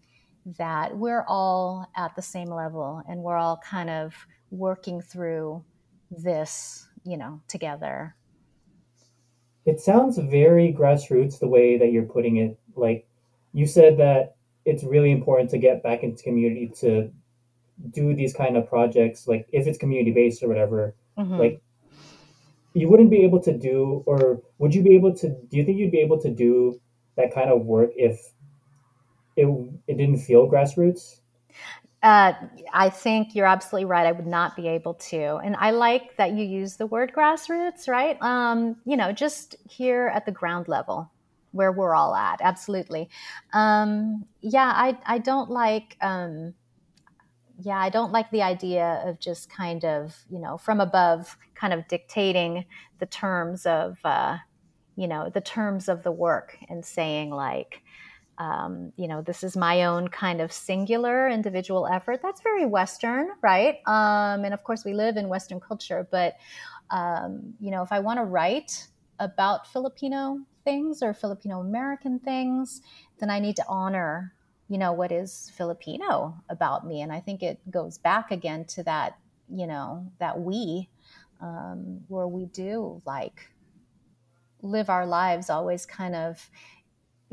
that 0.58 0.96
we're 0.96 1.24
all 1.28 1.86
at 1.96 2.16
the 2.16 2.22
same 2.22 2.48
level 2.48 3.02
and 3.08 3.22
we're 3.22 3.36
all 3.36 3.58
kind 3.58 3.90
of 3.90 4.14
working 4.50 5.00
through 5.00 5.62
this, 6.10 6.88
you 7.04 7.16
know, 7.16 7.40
together. 7.48 8.14
It 9.66 9.80
sounds 9.80 10.18
very 10.18 10.74
grassroots 10.78 11.38
the 11.38 11.48
way 11.48 11.78
that 11.78 11.92
you're 11.92 12.04
putting 12.04 12.36
it. 12.38 12.58
Like 12.76 13.06
you 13.54 13.66
said 13.66 13.96
that 13.98 14.34
it's 14.66 14.82
really 14.84 15.12
important 15.12 15.48
to 15.50 15.58
get 15.58 15.82
back 15.82 16.02
into 16.02 16.22
community 16.22 16.70
to 16.80 17.10
do 17.90 18.14
these 18.14 18.34
kind 18.34 18.56
of 18.56 18.68
projects, 18.68 19.26
like 19.26 19.46
if 19.52 19.66
it's 19.66 19.78
community 19.78 20.10
based 20.10 20.42
or 20.42 20.48
whatever. 20.48 20.94
Mm-hmm. 21.16 21.38
Like 21.38 21.62
you 22.74 22.88
wouldn't 22.88 23.10
be 23.10 23.22
able 23.22 23.40
to 23.42 23.56
do, 23.56 24.02
or 24.06 24.42
would 24.58 24.74
you 24.74 24.82
be 24.82 24.94
able 24.96 25.14
to? 25.16 25.28
Do 25.28 25.56
you 25.56 25.64
think 25.64 25.78
you'd 25.78 25.92
be 25.92 26.00
able 26.00 26.20
to 26.20 26.30
do 26.30 26.80
that 27.16 27.32
kind 27.32 27.48
of 27.48 27.64
work 27.64 27.90
if 27.96 28.20
it 29.36 29.46
it 29.86 29.96
didn't 29.96 30.18
feel 30.18 30.50
grassroots? 30.50 31.20
Uh, 32.02 32.34
I 32.74 32.90
think 32.90 33.34
you're 33.34 33.46
absolutely 33.46 33.86
right. 33.86 34.06
I 34.06 34.12
would 34.12 34.26
not 34.26 34.56
be 34.56 34.68
able 34.68 34.94
to. 34.94 35.36
And 35.36 35.56
I 35.56 35.70
like 35.70 36.16
that 36.18 36.32
you 36.32 36.44
use 36.44 36.76
the 36.76 36.86
word 36.86 37.12
grassroots, 37.16 37.88
right? 37.88 38.20
Um, 38.20 38.76
you 38.84 38.94
know, 38.94 39.10
just 39.10 39.56
here 39.70 40.12
at 40.14 40.26
the 40.26 40.32
ground 40.32 40.68
level 40.68 41.10
where 41.54 41.72
we're 41.72 41.94
all 41.94 42.14
at. 42.14 42.40
Absolutely. 42.42 43.08
Um, 43.52 44.26
yeah, 44.40 44.72
I, 44.74 44.98
I 45.06 45.18
don't 45.18 45.50
like, 45.50 45.96
um, 46.02 46.54
yeah, 47.60 47.78
I 47.78 47.88
don't 47.88 48.10
like 48.10 48.30
the 48.32 48.42
idea 48.42 49.00
of 49.06 49.20
just 49.20 49.48
kind 49.48 49.84
of, 49.84 50.16
you 50.28 50.40
know, 50.40 50.58
from 50.58 50.80
above 50.80 51.38
kind 51.54 51.72
of 51.72 51.86
dictating 51.86 52.66
the 52.98 53.06
terms 53.06 53.64
of, 53.66 53.98
uh, 54.04 54.38
you 54.96 55.06
know, 55.06 55.30
the 55.32 55.40
terms 55.40 55.88
of 55.88 56.02
the 56.02 56.10
work 56.10 56.56
and 56.68 56.84
saying 56.84 57.30
like, 57.30 57.82
um, 58.38 58.92
you 58.96 59.06
know, 59.06 59.22
this 59.22 59.44
is 59.44 59.56
my 59.56 59.84
own 59.84 60.08
kind 60.08 60.40
of 60.40 60.52
singular 60.52 61.28
individual 61.28 61.86
effort. 61.86 62.20
That's 62.20 62.40
very 62.40 62.66
Western, 62.66 63.28
right? 63.42 63.76
Um, 63.86 64.44
and 64.44 64.52
of 64.52 64.64
course, 64.64 64.84
we 64.84 64.92
live 64.92 65.16
in 65.16 65.28
Western 65.28 65.60
culture. 65.60 66.08
But, 66.10 66.34
um, 66.90 67.54
you 67.60 67.70
know, 67.70 67.82
if 67.82 67.92
I 67.92 68.00
want 68.00 68.18
to 68.18 68.24
write 68.24 68.88
about 69.20 69.68
Filipino 69.68 70.40
things 70.64 71.02
or 71.02 71.14
Filipino 71.14 71.60
American 71.60 72.18
things, 72.18 72.82
then 73.18 73.30
I 73.30 73.38
need 73.38 73.56
to 73.56 73.64
honor, 73.68 74.34
you 74.68 74.78
know, 74.78 74.92
what 74.92 75.12
is 75.12 75.52
Filipino 75.56 76.34
about 76.48 76.86
me. 76.86 77.02
And 77.02 77.12
I 77.12 77.20
think 77.20 77.42
it 77.42 77.58
goes 77.70 77.98
back 77.98 78.30
again 78.30 78.64
to 78.66 78.82
that, 78.84 79.18
you 79.48 79.66
know, 79.66 80.10
that 80.18 80.40
we, 80.40 80.88
um, 81.40 82.00
where 82.08 82.28
we 82.28 82.46
do 82.46 83.02
like 83.04 83.50
live 84.62 84.88
our 84.88 85.06
lives 85.06 85.50
always 85.50 85.84
kind 85.84 86.14
of 86.14 86.50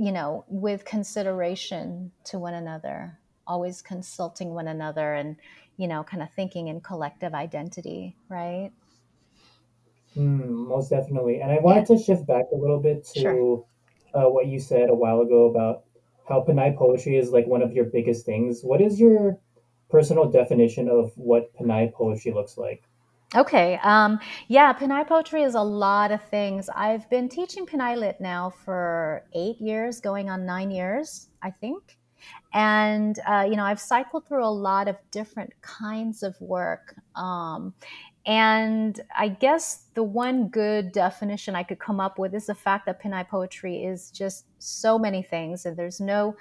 you 0.02 0.12
know, 0.12 0.46
with 0.48 0.84
consideration 0.84 2.12
to 2.24 2.40
one 2.40 2.56
another, 2.56 3.20
always 3.46 3.84
consulting 3.84 4.54
one 4.54 4.68
another 4.68 5.14
and, 5.14 5.36
you 5.78 5.88
know, 5.88 6.04
kind 6.04 6.24
of 6.24 6.32
thinking 6.34 6.70
in 6.70 6.82
collective 6.82 7.36
identity, 7.36 8.16
right? 8.28 8.72
Mm, 10.16 10.68
most 10.68 10.90
definitely. 10.90 11.42
And 11.42 11.52
I 11.52 11.60
wanted 11.60 11.86
to 11.88 11.98
shift 11.98 12.28
back 12.28 12.46
a 12.54 12.56
little 12.56 12.80
bit 12.80 13.06
to 13.14 13.20
sure. 13.20 13.66
uh, 14.14 14.30
what 14.30 14.48
you 14.48 14.60
said 14.60 14.90
a 14.90 14.96
while 14.96 15.22
ago 15.22 15.46
about 15.46 15.84
how 16.28 16.44
Pinay 16.48 16.76
poetry 16.78 17.18
is 17.18 17.32
like 17.32 17.48
one 17.48 17.62
of 17.62 17.74
your 17.74 17.86
biggest 17.86 18.26
things. 18.26 18.62
What 18.62 18.82
is 18.82 19.00
your 19.00 19.38
personal 19.90 20.30
definition 20.30 20.90
of 20.90 21.12
what 21.16 21.54
Pinay 21.56 21.94
poetry 21.94 22.32
looks 22.34 22.58
like? 22.58 22.84
Okay. 23.34 23.80
Um, 23.82 24.20
yeah, 24.50 24.74
Pinay 24.74 25.08
poetry 25.08 25.44
is 25.44 25.56
a 25.56 25.62
lot 25.62 26.12
of 26.12 26.22
things. 26.24 26.70
I've 26.76 27.10
been 27.10 27.30
teaching 27.30 27.66
Pinay 27.66 27.98
Lit 27.98 28.20
now 28.20 28.50
for 28.50 29.24
eight 29.34 29.62
years, 29.62 30.02
going 30.02 30.30
on 30.30 30.46
nine 30.46 30.72
years, 30.72 31.30
I 31.42 31.52
think. 31.52 31.98
And, 32.54 33.18
uh, 33.26 33.48
you 33.50 33.56
know, 33.56 33.64
I've 33.64 33.80
cycled 33.80 34.28
through 34.28 34.46
a 34.46 34.52
lot 34.52 34.88
of 34.88 34.98
different 35.12 35.54
kinds 35.62 36.24
of 36.24 36.40
work. 36.42 36.96
Um, 37.16 37.74
and 38.26 39.00
I 39.18 39.30
guess 39.30 39.86
the 39.94 40.04
one 40.04 40.48
good 40.48 40.92
definition 40.92 41.56
I 41.56 41.64
could 41.64 41.80
come 41.80 42.00
up 42.00 42.20
with 42.20 42.34
is 42.36 42.46
the 42.46 42.56
fact 42.56 42.86
that 42.86 43.02
Pinay 43.02 43.28
poetry 43.28 43.84
is 43.84 44.12
just 44.12 44.46
so 44.60 45.00
many 45.00 45.24
things, 45.24 45.66
and 45.66 45.76
there's 45.76 46.00
no 46.00 46.36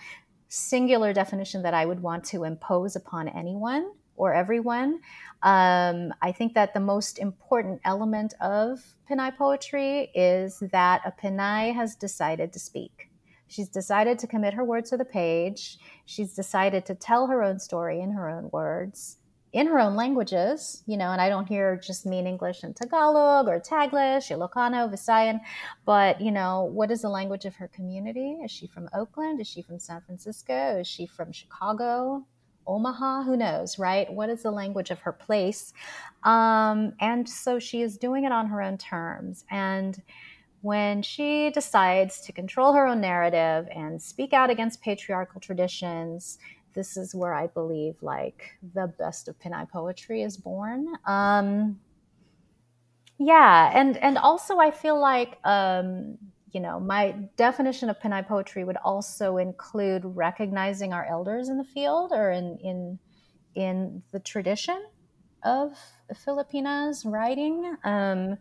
singular 0.49 1.13
definition 1.13 1.63
that 1.63 1.75
I 1.75 1.87
would 1.87 2.01
want 2.01 2.25
to 2.25 2.45
impose 2.45 2.97
upon 2.97 3.29
anyone 3.29 3.93
or 4.17 4.35
everyone. 4.35 5.01
Um, 5.43 6.13
I 6.21 6.33
think 6.33 6.53
that 6.55 6.75
the 6.75 6.81
most 6.81 7.19
important 7.19 7.81
element 7.85 8.35
of 8.41 8.81
Pinay 9.09 9.35
poetry 9.37 10.11
is 10.15 10.63
that 10.73 11.01
a 11.07 11.13
Pinay 11.13 11.75
has 11.75 11.97
decided 11.97 12.53
to 12.53 12.59
speak. 12.59 13.11
She's 13.47 13.69
decided 13.69 14.19
to 14.19 14.27
commit 14.27 14.55
her 14.55 14.63
words 14.63 14.91
to 14.91 14.97
the 14.97 15.05
page. 15.05 15.79
She's 16.05 16.35
decided 16.35 16.85
to 16.87 16.95
tell 16.95 17.27
her 17.29 17.43
own 17.43 17.59
story 17.59 18.01
in 18.01 18.13
her 18.13 18.29
own 18.29 18.51
words, 18.53 19.17
in 19.53 19.67
her 19.67 19.81
own 19.81 19.97
languages, 19.97 20.83
you 20.87 20.97
know, 20.97 21.11
and 21.11 21.21
I 21.21 21.29
don't 21.29 21.47
hear 21.47 21.77
just 21.77 22.07
mean 22.07 22.27
English 22.27 22.63
and 22.63 22.75
Tagalog 22.75 23.49
or 23.49 23.61
Taglish, 23.61 24.31
Ilocano, 24.31 24.89
Visayan, 24.89 25.41
but, 25.85 26.21
you 26.21 26.31
know, 26.31 26.71
what 26.73 26.91
is 26.91 27.03
the 27.03 27.09
language 27.09 27.45
of 27.47 27.57
her 27.57 27.69
community? 27.69 28.39
Is 28.45 28.51
she 28.51 28.69
from 28.69 28.89
Oakland? 28.95 29.41
Is 29.41 29.49
she 29.49 29.63
from 29.63 29.81
San 29.81 30.03
Francisco? 30.03 30.79
Is 30.79 30.87
she 30.87 31.07
from 31.07 31.33
Chicago? 31.33 32.25
Omaha, 32.67 33.25
who 33.25 33.37
knows, 33.37 33.79
right? 33.79 34.13
What 34.13 34.31
is 34.31 34.45
the 34.45 34.51
language 34.53 34.91
of 34.91 35.01
her 35.01 35.13
place? 35.13 35.73
Um, 36.23 36.93
and 37.01 37.29
so 37.29 37.59
she 37.59 37.83
is 37.83 37.99
doing 37.99 38.25
it 38.25 38.33
on 38.33 38.47
her 38.47 38.63
own 38.63 38.79
terms. 38.79 39.45
And 39.51 40.01
when 40.63 41.03
she 41.03 41.51
decides 41.51 42.21
to 42.21 42.33
control 42.33 42.75
her 42.75 42.87
own 42.87 43.01
narrative 43.01 43.67
and 43.75 44.01
speak 44.01 44.33
out 44.33 44.51
against 44.51 44.83
patriarchal 44.83 45.41
traditions, 45.41 46.39
this 46.75 46.97
is 46.97 47.15
where 47.15 47.35
I 47.35 47.47
believe 47.49 47.97
like 48.03 48.43
the 48.75 48.93
best 48.99 49.29
of 49.29 49.39
Pinay 49.39 49.69
poetry 49.71 50.23
is 50.23 50.37
born. 50.37 50.87
Um, 51.07 51.81
yeah, 53.19 53.71
and 53.75 53.97
and 53.99 54.17
also 54.19 54.59
I 54.59 54.71
feel 54.71 54.99
like 55.01 55.39
um, 55.45 56.19
you 56.53 56.61
know, 56.61 56.81
my 56.81 57.15
definition 57.37 57.91
of 57.91 57.99
Pinay 57.99 58.27
poetry 58.27 58.65
would 58.65 58.77
also 58.79 59.37
include 59.37 60.03
recognizing 60.05 60.93
our 60.93 61.05
elders 61.05 61.49
in 61.49 61.59
the 61.59 61.65
field 61.65 62.13
or 62.13 62.31
in 62.31 62.59
in 62.59 62.99
in 63.55 64.03
the 64.13 64.21
tradition 64.21 64.83
of 65.45 65.77
Filipinas 66.25 67.05
writing. 67.05 67.77
Um, 67.85 68.39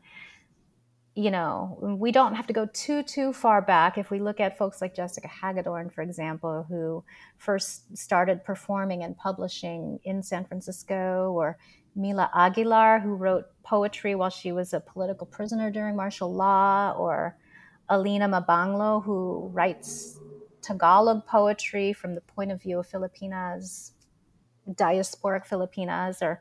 you 1.16 1.32
know, 1.32 1.78
we 1.82 2.12
don't 2.12 2.36
have 2.36 2.48
to 2.48 2.54
go 2.54 2.68
too 2.72 3.04
too 3.04 3.34
far 3.34 3.62
back. 3.62 3.98
If 3.98 4.12
we 4.12 4.20
look 4.20 4.40
at 4.40 4.58
folks 4.58 4.82
like 4.82 4.96
Jessica 4.96 5.28
Hagedorn, 5.28 5.90
for 5.90 6.02
example, 6.02 6.66
who 6.70 7.04
first 7.38 7.98
started 7.98 8.44
performing 8.44 9.04
and 9.04 9.18
publishing 9.18 10.00
in 10.04 10.24
San 10.24 10.46
Francisco, 10.46 11.32
or 11.36 11.58
Mila 11.96 12.30
Aguilar, 12.34 13.00
who 13.00 13.16
wrote 13.16 13.46
poetry 13.64 14.16
while 14.16 14.30
she 14.30 14.52
was 14.52 14.74
a 14.74 14.80
political 14.80 15.28
prisoner 15.28 15.72
during 15.72 15.96
martial 15.96 16.34
law, 16.34 16.94
or 16.98 17.36
Elynia 17.90 18.30
Mabanglo, 18.30 19.04
who 19.04 19.50
writes 19.52 20.20
Tagalog 20.62 21.26
poetry 21.26 21.92
from 21.92 22.16
the 22.16 22.22
point 22.22 22.52
of 22.52 22.62
view 22.62 22.80
of 22.80 22.88
Filipinas, 22.88 23.94
diasporic 24.70 25.46
Filipinas, 25.46 26.22
or 26.22 26.40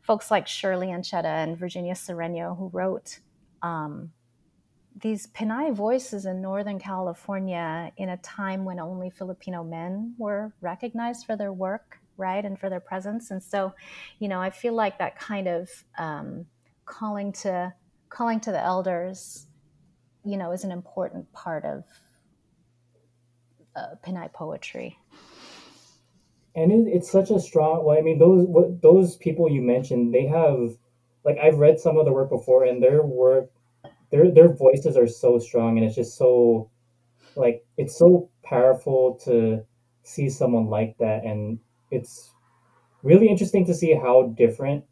folks 0.00 0.30
like 0.30 0.48
Shirley 0.48 0.88
Ancheta 0.88 1.24
and 1.24 1.58
Virginia 1.58 1.94
Cerenio, 1.94 2.56
who 2.56 2.70
wrote 2.72 3.20
um, 3.66 3.92
these 5.06 5.26
Pinay 5.26 5.74
voices 5.74 6.24
in 6.24 6.40
Northern 6.40 6.78
California 6.78 7.92
in 7.96 8.08
a 8.08 8.16
time 8.18 8.64
when 8.64 8.78
only 8.80 9.10
Filipino 9.10 9.62
men 9.62 10.14
were 10.16 10.52
recognized 10.60 11.26
for 11.26 11.36
their 11.36 11.52
work, 11.52 11.98
right, 12.16 12.44
and 12.44 12.58
for 12.58 12.68
their 12.70 12.80
presence. 12.90 13.30
And 13.32 13.42
so, 13.42 13.74
you 14.20 14.28
know, 14.28 14.40
I 14.40 14.50
feel 14.50 14.74
like 14.74 14.98
that 14.98 15.18
kind 15.18 15.46
of 15.48 15.68
um, 15.98 16.46
calling 16.84 17.32
to 17.44 17.74
calling 18.08 18.40
to 18.40 18.52
the 18.52 18.62
elders 18.74 19.46
you 20.26 20.36
know, 20.36 20.50
is 20.52 20.64
an 20.64 20.72
important 20.72 21.32
part 21.32 21.64
of 21.64 21.84
uh, 23.76 23.94
Pinay 24.04 24.32
poetry. 24.32 24.98
And 26.54 26.72
it, 26.72 26.90
it's 26.92 27.10
such 27.10 27.30
a 27.30 27.38
strong. 27.38 27.84
Well, 27.84 27.96
I 27.96 28.02
mean, 28.02 28.18
those 28.18 28.46
what, 28.46 28.82
those 28.82 29.16
people 29.16 29.50
you 29.50 29.62
mentioned, 29.62 30.12
they 30.12 30.26
have, 30.26 30.76
like, 31.24 31.38
I've 31.38 31.58
read 31.58 31.78
some 31.78 31.96
of 31.96 32.06
the 32.06 32.12
work 32.12 32.28
before, 32.28 32.64
and 32.64 32.82
their 32.82 33.02
work, 33.02 33.50
their 34.16 34.30
their 34.30 34.48
voices 34.48 34.96
are 34.96 35.06
so 35.08 35.38
strong, 35.38 35.76
and 35.76 35.86
it's 35.86 35.96
just 35.96 36.16
so, 36.16 36.70
like, 37.34 37.64
it's 37.76 37.98
so 37.98 38.30
powerful 38.42 39.20
to 39.24 39.62
see 40.02 40.28
someone 40.30 40.66
like 40.66 40.96
that, 40.98 41.24
and 41.24 41.58
it's 41.90 42.32
really 43.02 43.28
interesting 43.28 43.66
to 43.66 43.74
see 43.74 43.94
how 43.94 44.34
different, 44.36 44.84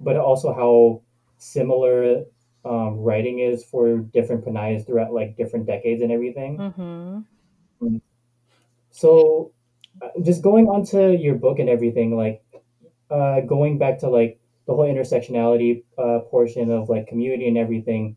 but 0.00 0.16
also 0.16 0.52
how 0.52 1.02
similar 1.38 2.24
um, 2.64 2.98
writing 2.98 3.38
is 3.40 3.64
for 3.64 3.98
different 3.98 4.44
Panayas 4.44 4.86
throughout 4.86 5.12
like 5.12 5.36
different 5.36 5.66
decades 5.66 6.02
and 6.02 6.12
everything. 6.12 6.58
Mm-hmm. 6.58 7.18
Mm. 7.82 8.00
So, 8.90 9.52
uh, 10.00 10.08
just 10.22 10.42
going 10.42 10.66
on 10.68 10.84
to 10.86 11.16
your 11.16 11.34
book 11.34 11.58
and 11.58 11.68
everything, 11.68 12.16
like 12.16 12.42
uh, 13.10 13.40
going 13.40 13.78
back 13.78 13.98
to 14.00 14.08
like 14.08 14.38
the 14.66 14.74
whole 14.74 14.86
intersectionality 14.86 15.84
uh, 15.98 16.20
portion 16.30 16.70
of 16.70 16.88
like 16.88 17.06
community 17.08 17.48
and 17.48 17.58
everything. 17.58 18.16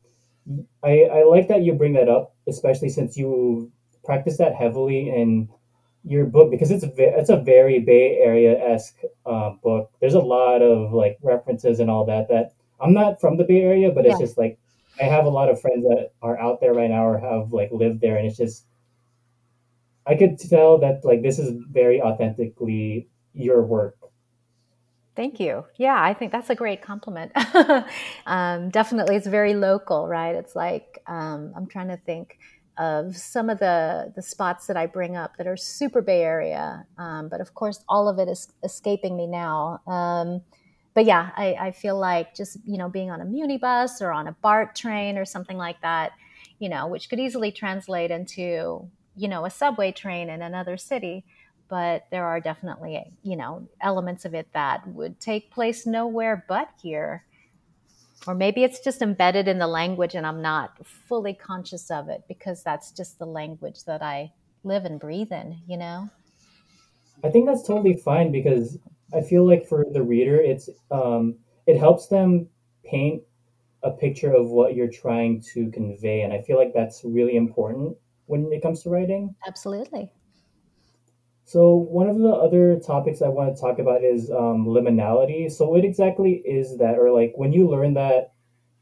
I, 0.83 1.03
I 1.11 1.23
like 1.23 1.47
that 1.47 1.63
you 1.63 1.73
bring 1.73 1.93
that 1.93 2.09
up, 2.09 2.35
especially 2.47 2.89
since 2.89 3.17
you 3.17 3.71
practice 4.03 4.37
that 4.37 4.53
heavily 4.55 5.09
in 5.09 5.49
your 6.03 6.25
book 6.25 6.51
because 6.51 6.69
it's 6.69 6.83
a 6.83 6.91
it's 6.97 7.31
a 7.31 7.37
very 7.37 7.79
Bay 7.79 8.17
Area 8.17 8.57
esque 8.59 8.99
uh, 9.25 9.51
book. 9.63 9.91
There's 9.99 10.13
a 10.13 10.19
lot 10.19 10.61
of 10.61 10.93
like 10.93 11.17
references 11.23 11.79
and 11.79 11.89
all 11.89 12.05
that. 12.05 12.27
That 12.29 12.53
I'm 12.79 12.93
not 12.93 13.19
from 13.19 13.37
the 13.37 13.43
Bay 13.43 13.61
Area, 13.61 13.91
but 13.91 14.05
it's 14.05 14.19
just 14.19 14.37
like 14.37 14.59
I 15.01 15.05
have 15.05 15.25
a 15.25 15.29
lot 15.29 15.49
of 15.49 15.59
friends 15.59 15.83
that 15.83 16.11
are 16.21 16.39
out 16.39 16.61
there 16.61 16.73
right 16.73 16.89
now 16.89 17.05
or 17.07 17.17
have 17.17 17.51
like 17.51 17.71
lived 17.71 18.01
there, 18.01 18.17
and 18.17 18.27
it's 18.27 18.37
just 18.37 18.65
I 20.05 20.15
could 20.15 20.37
tell 20.37 20.77
that 20.79 21.03
like 21.03 21.23
this 21.23 21.39
is 21.39 21.55
very 21.71 22.01
authentically 22.01 23.07
your 23.33 23.63
work 23.63 23.97
Thank 25.15 25.39
you. 25.39 25.65
Yeah, 25.77 25.97
I 25.97 26.13
think 26.13 26.31
that's 26.33 26.49
a 26.49 26.55
great 26.55 26.81
compliment. 26.81 27.31
um, 28.25 28.69
definitely, 28.69 29.15
it's 29.15 29.27
very 29.27 29.53
local, 29.55 30.07
right? 30.07 30.35
It's 30.35 30.55
like 30.55 31.01
um, 31.07 31.53
I'm 31.55 31.67
trying 31.67 31.87
to 31.87 31.97
think 31.97 32.37
of 32.77 33.15
some 33.15 33.49
of 33.49 33.59
the 33.59 34.11
the 34.13 34.21
spots 34.21 34.67
that 34.67 34.75
I 34.75 34.87
bring 34.87 35.15
up 35.15 35.37
that 35.37 35.47
are 35.47 35.55
super 35.55 36.01
Bay 36.01 36.21
Area, 36.23 36.85
um, 36.97 37.29
but 37.29 37.39
of 37.39 37.53
course, 37.53 37.83
all 37.87 38.09
of 38.09 38.19
it 38.19 38.27
is 38.27 38.49
escaping 38.63 39.15
me 39.15 39.25
now. 39.25 39.79
Um, 39.87 40.41
but 40.93 41.05
yeah, 41.05 41.29
I, 41.35 41.55
I, 41.59 41.71
feel 41.71 41.97
like 41.97 42.35
just 42.35 42.57
you 42.65 42.77
know 42.77 42.89
being 42.89 43.09
on 43.09 43.21
a 43.21 43.25
muni 43.25 43.57
bus 43.57 44.01
or 44.01 44.11
on 44.11 44.27
a 44.27 44.33
BART 44.33 44.75
train 44.75 45.17
or 45.17 45.23
something 45.23 45.57
like 45.57 45.81
that, 45.81 46.11
you 46.59 46.67
know, 46.67 46.87
which 46.87 47.09
could 47.09 47.19
easily 47.19 47.53
translate 47.53 48.11
into 48.11 48.89
you 49.15 49.27
know 49.29 49.45
a 49.45 49.49
subway 49.49 49.93
train 49.93 50.29
in 50.29 50.41
another 50.41 50.75
city 50.75 51.23
but 51.67 52.05
there 52.11 52.25
are 52.25 52.39
definitely 52.39 53.03
you 53.23 53.35
know 53.35 53.67
elements 53.81 54.25
of 54.25 54.33
it 54.33 54.47
that 54.53 54.87
would 54.87 55.19
take 55.19 55.51
place 55.51 55.85
nowhere 55.85 56.45
but 56.47 56.69
here. 56.81 57.25
Or 58.27 58.33
maybe 58.33 58.63
it's 58.63 58.79
just 58.79 59.01
embedded 59.01 59.47
in 59.47 59.59
the 59.59 59.67
language 59.67 60.15
and 60.15 60.25
i'm 60.25 60.41
not 60.41 60.85
fully 60.85 61.33
conscious 61.33 61.91
of 61.91 62.09
it 62.09 62.23
because 62.27 62.63
that's 62.63 62.91
just 62.91 63.19
the 63.19 63.25
language 63.25 63.83
that 63.83 64.01
i 64.01 64.31
live 64.63 64.85
and 64.85 64.99
breathe 64.99 65.31
in 65.31 65.59
you 65.67 65.77
know? 65.77 66.09
I 67.23 67.29
think 67.29 67.45
that's 67.45 67.67
totally 67.67 67.97
fine 67.97 68.31
because 68.31 68.79
i 69.13 69.21
feel 69.21 69.45
like 69.45 69.67
for 69.67 69.85
the 69.91 70.01
reader 70.01 70.37
it's 70.37 70.69
um, 70.91 71.35
it 71.67 71.77
helps 71.77 72.07
them 72.07 72.47
paint 72.83 73.21
a 73.83 73.91
picture 73.91 74.33
of 74.33 74.47
what 74.47 74.75
you're 74.75 74.91
trying 74.91 75.41
to 75.53 75.69
convey. 75.71 76.21
And 76.21 76.33
i 76.33 76.41
feel 76.41 76.57
like 76.57 76.73
that's 76.73 77.01
really 77.03 77.35
important 77.35 77.95
when 78.27 78.51
it 78.51 78.63
comes 78.63 78.81
to 78.83 78.89
writing. 78.89 79.35
Absolutely 79.45 80.09
so 81.45 81.75
one 81.75 82.09
of 82.09 82.17
the 82.17 82.29
other 82.29 82.79
topics 82.79 83.21
I 83.21 83.27
want 83.27 83.55
to 83.55 83.61
talk 83.61 83.77
about 83.77 84.03
is 84.03 84.31
um, 84.31 84.65
liminality. 84.65 85.51
So 85.51 85.69
what 85.69 85.85
exactly 85.85 86.41
is 86.43 86.77
that, 86.79 86.97
or 86.97 87.11
like 87.11 87.33
when 87.35 87.53
you 87.53 87.69
learn 87.69 87.93
that 87.93 88.33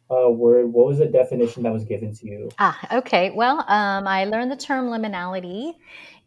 uh, 0.10 0.30
word, 0.30 0.72
what 0.72 0.88
was 0.88 1.00
the 1.00 1.06
definition 1.06 1.64
that 1.64 1.74
was 1.74 1.84
given 1.84 2.16
to 2.16 2.26
you? 2.26 2.50
Ah, 2.60 2.80
okay. 3.00 3.32
Well, 3.32 3.60
um, 3.68 4.08
I 4.08 4.24
learned 4.26 4.50
the 4.50 4.56
term 4.56 4.88
liminality 4.88 5.74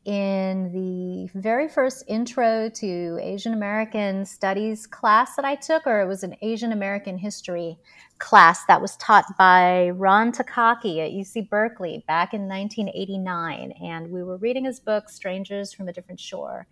in 0.06 0.70
the 0.72 1.28
very 1.38 1.68
first 1.68 2.04
intro 2.06 2.68
to 2.68 3.18
Asian 3.20 3.52
American 3.52 4.24
studies 4.24 4.86
class 4.86 5.34
that 5.34 5.44
I 5.44 5.56
took, 5.56 5.84
or 5.84 6.00
it 6.00 6.06
was 6.06 6.22
an 6.22 6.36
Asian 6.42 6.70
American 6.72 7.18
history 7.18 7.76
class 8.18 8.64
that 8.66 8.80
was 8.80 8.96
taught 8.98 9.24
by 9.36 9.90
Ron 9.90 10.30
Takaki 10.30 11.04
at 11.04 11.10
UC 11.10 11.50
Berkeley 11.50 12.04
back 12.06 12.32
in 12.32 12.48
1989. 12.48 13.72
And 13.82 14.12
we 14.12 14.22
were 14.22 14.36
reading 14.36 14.64
his 14.64 14.78
book, 14.78 15.08
Strangers 15.08 15.72
from 15.72 15.88
a 15.88 15.92
Different 15.92 16.20
Shore. 16.20 16.68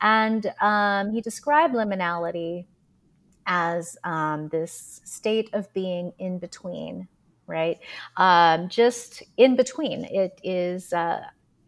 And 0.00 0.50
um, 0.62 1.12
he 1.12 1.20
described 1.20 1.74
liminality 1.74 2.64
as 3.44 3.98
um, 4.04 4.48
this 4.48 5.02
state 5.04 5.50
of 5.52 5.70
being 5.74 6.14
in 6.18 6.38
between, 6.38 7.08
right? 7.46 7.78
Um, 8.16 8.70
just 8.70 9.22
in 9.36 9.54
between. 9.54 10.06
It 10.06 10.40
is. 10.42 10.94
Uh, 10.94 11.24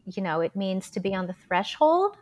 you 0.06 0.22
know, 0.22 0.40
it 0.40 0.56
means 0.56 0.90
to 0.90 1.00
be 1.00 1.14
on 1.14 1.26
the 1.26 1.36
threshold, 1.46 2.16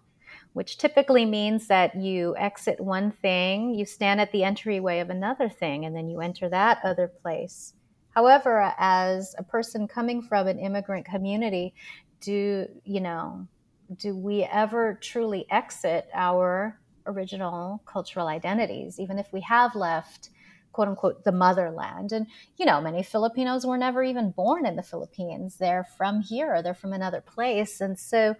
which 0.52 0.78
typically 0.78 1.24
means 1.24 1.68
that 1.68 1.94
you 1.96 2.36
exit 2.36 2.80
one 2.80 3.10
thing, 3.10 3.74
you 3.74 3.84
stand 3.84 4.20
at 4.20 4.32
the 4.32 4.44
entryway 4.44 5.00
of 5.00 5.10
another 5.10 5.48
thing, 5.48 5.84
and 5.84 5.94
then 5.94 6.08
you 6.08 6.20
enter 6.20 6.48
that 6.48 6.78
other 6.84 7.08
place. 7.08 7.74
However, 8.10 8.72
as 8.78 9.34
a 9.38 9.42
person 9.42 9.86
coming 9.86 10.20
from 10.20 10.46
an 10.46 10.58
immigrant 10.58 11.06
community, 11.06 11.74
do 12.20 12.66
you 12.84 13.00
know, 13.00 13.46
do 13.96 14.16
we 14.16 14.44
ever 14.44 14.98
truly 15.00 15.46
exit 15.50 16.08
our 16.12 16.78
original 17.06 17.82
cultural 17.86 18.26
identities, 18.26 19.00
even 19.00 19.18
if 19.18 19.32
we 19.32 19.40
have 19.40 19.74
left 19.74 20.30
quote 20.80 20.88
unquote 20.88 21.24
the 21.24 21.32
motherland. 21.32 22.10
And 22.10 22.26
you 22.56 22.64
know 22.64 22.80
many 22.80 23.02
filipinos 23.02 23.66
were 23.66 23.76
never 23.76 24.02
even 24.02 24.30
born 24.30 24.64
in 24.64 24.76
the 24.76 24.82
philippines. 24.82 25.56
They're 25.56 25.84
from 25.84 26.22
here 26.22 26.62
they're 26.62 26.72
from 26.72 26.94
another 26.94 27.20
place. 27.20 27.82
And 27.82 27.98
so 27.98 28.34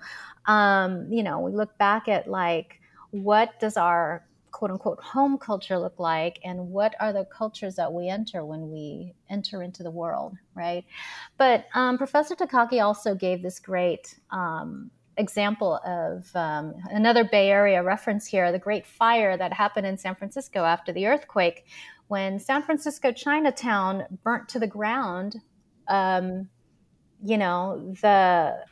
um, 0.47 1.07
you 1.11 1.23
know 1.23 1.41
we 1.41 1.53
look 1.53 1.77
back 1.77 2.09
at 2.09 2.29
like 2.29 2.81
what 3.11 3.61
does 3.61 3.77
our 3.77 4.25
quote 4.53 4.71
unquote 4.71 5.01
home 5.03 5.37
culture 5.37 5.79
look 5.79 5.99
like? 5.99 6.41
And 6.43 6.71
what 6.71 6.95
are 6.99 7.13
the 7.13 7.27
cultures 7.27 7.75
that 7.75 7.93
we 7.93 8.09
enter 8.09 8.43
when 8.47 8.71
we 8.71 9.13
enter 9.29 9.63
into 9.63 9.83
the 9.83 9.91
world 9.91 10.39
right? 10.55 10.87
But 11.37 11.67
um, 11.75 11.99
professor 11.99 12.35
takaki 12.35 12.83
also 12.83 13.15
gave 13.15 13.43
this 13.43 13.59
great 13.59 14.19
um, 14.31 14.91
example 15.21 15.79
of 15.85 16.35
um, 16.35 16.75
another 16.91 17.23
bay 17.25 17.51
area 17.51 17.83
reference 17.83 18.27
here 18.27 18.51
the 18.51 18.59
great 18.59 18.87
fire 18.87 19.37
that 19.37 19.53
happened 19.53 19.87
in 19.87 19.97
san 19.99 20.15
francisco 20.15 20.65
after 20.65 20.93
the 20.93 21.07
earthquake 21.07 21.67
when 22.11 22.41
San 22.41 22.61
Francisco 22.61 23.13
Chinatown 23.13 24.05
burnt 24.25 24.49
to 24.49 24.59
the 24.59 24.67
ground, 24.67 25.37
um, 25.87 26.49
you 27.25 27.39
know, 27.39 27.95
the 28.03 28.65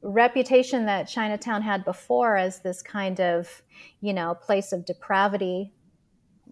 reputation 0.00 0.86
that 0.86 1.08
Chinatown 1.08 1.60
had 1.60 1.84
before 1.84 2.36
as 2.36 2.60
this 2.60 2.82
kind 2.82 3.20
of, 3.20 3.62
you 4.00 4.12
know, 4.12 4.32
place 4.32 4.70
of 4.72 4.84
depravity, 4.84 5.72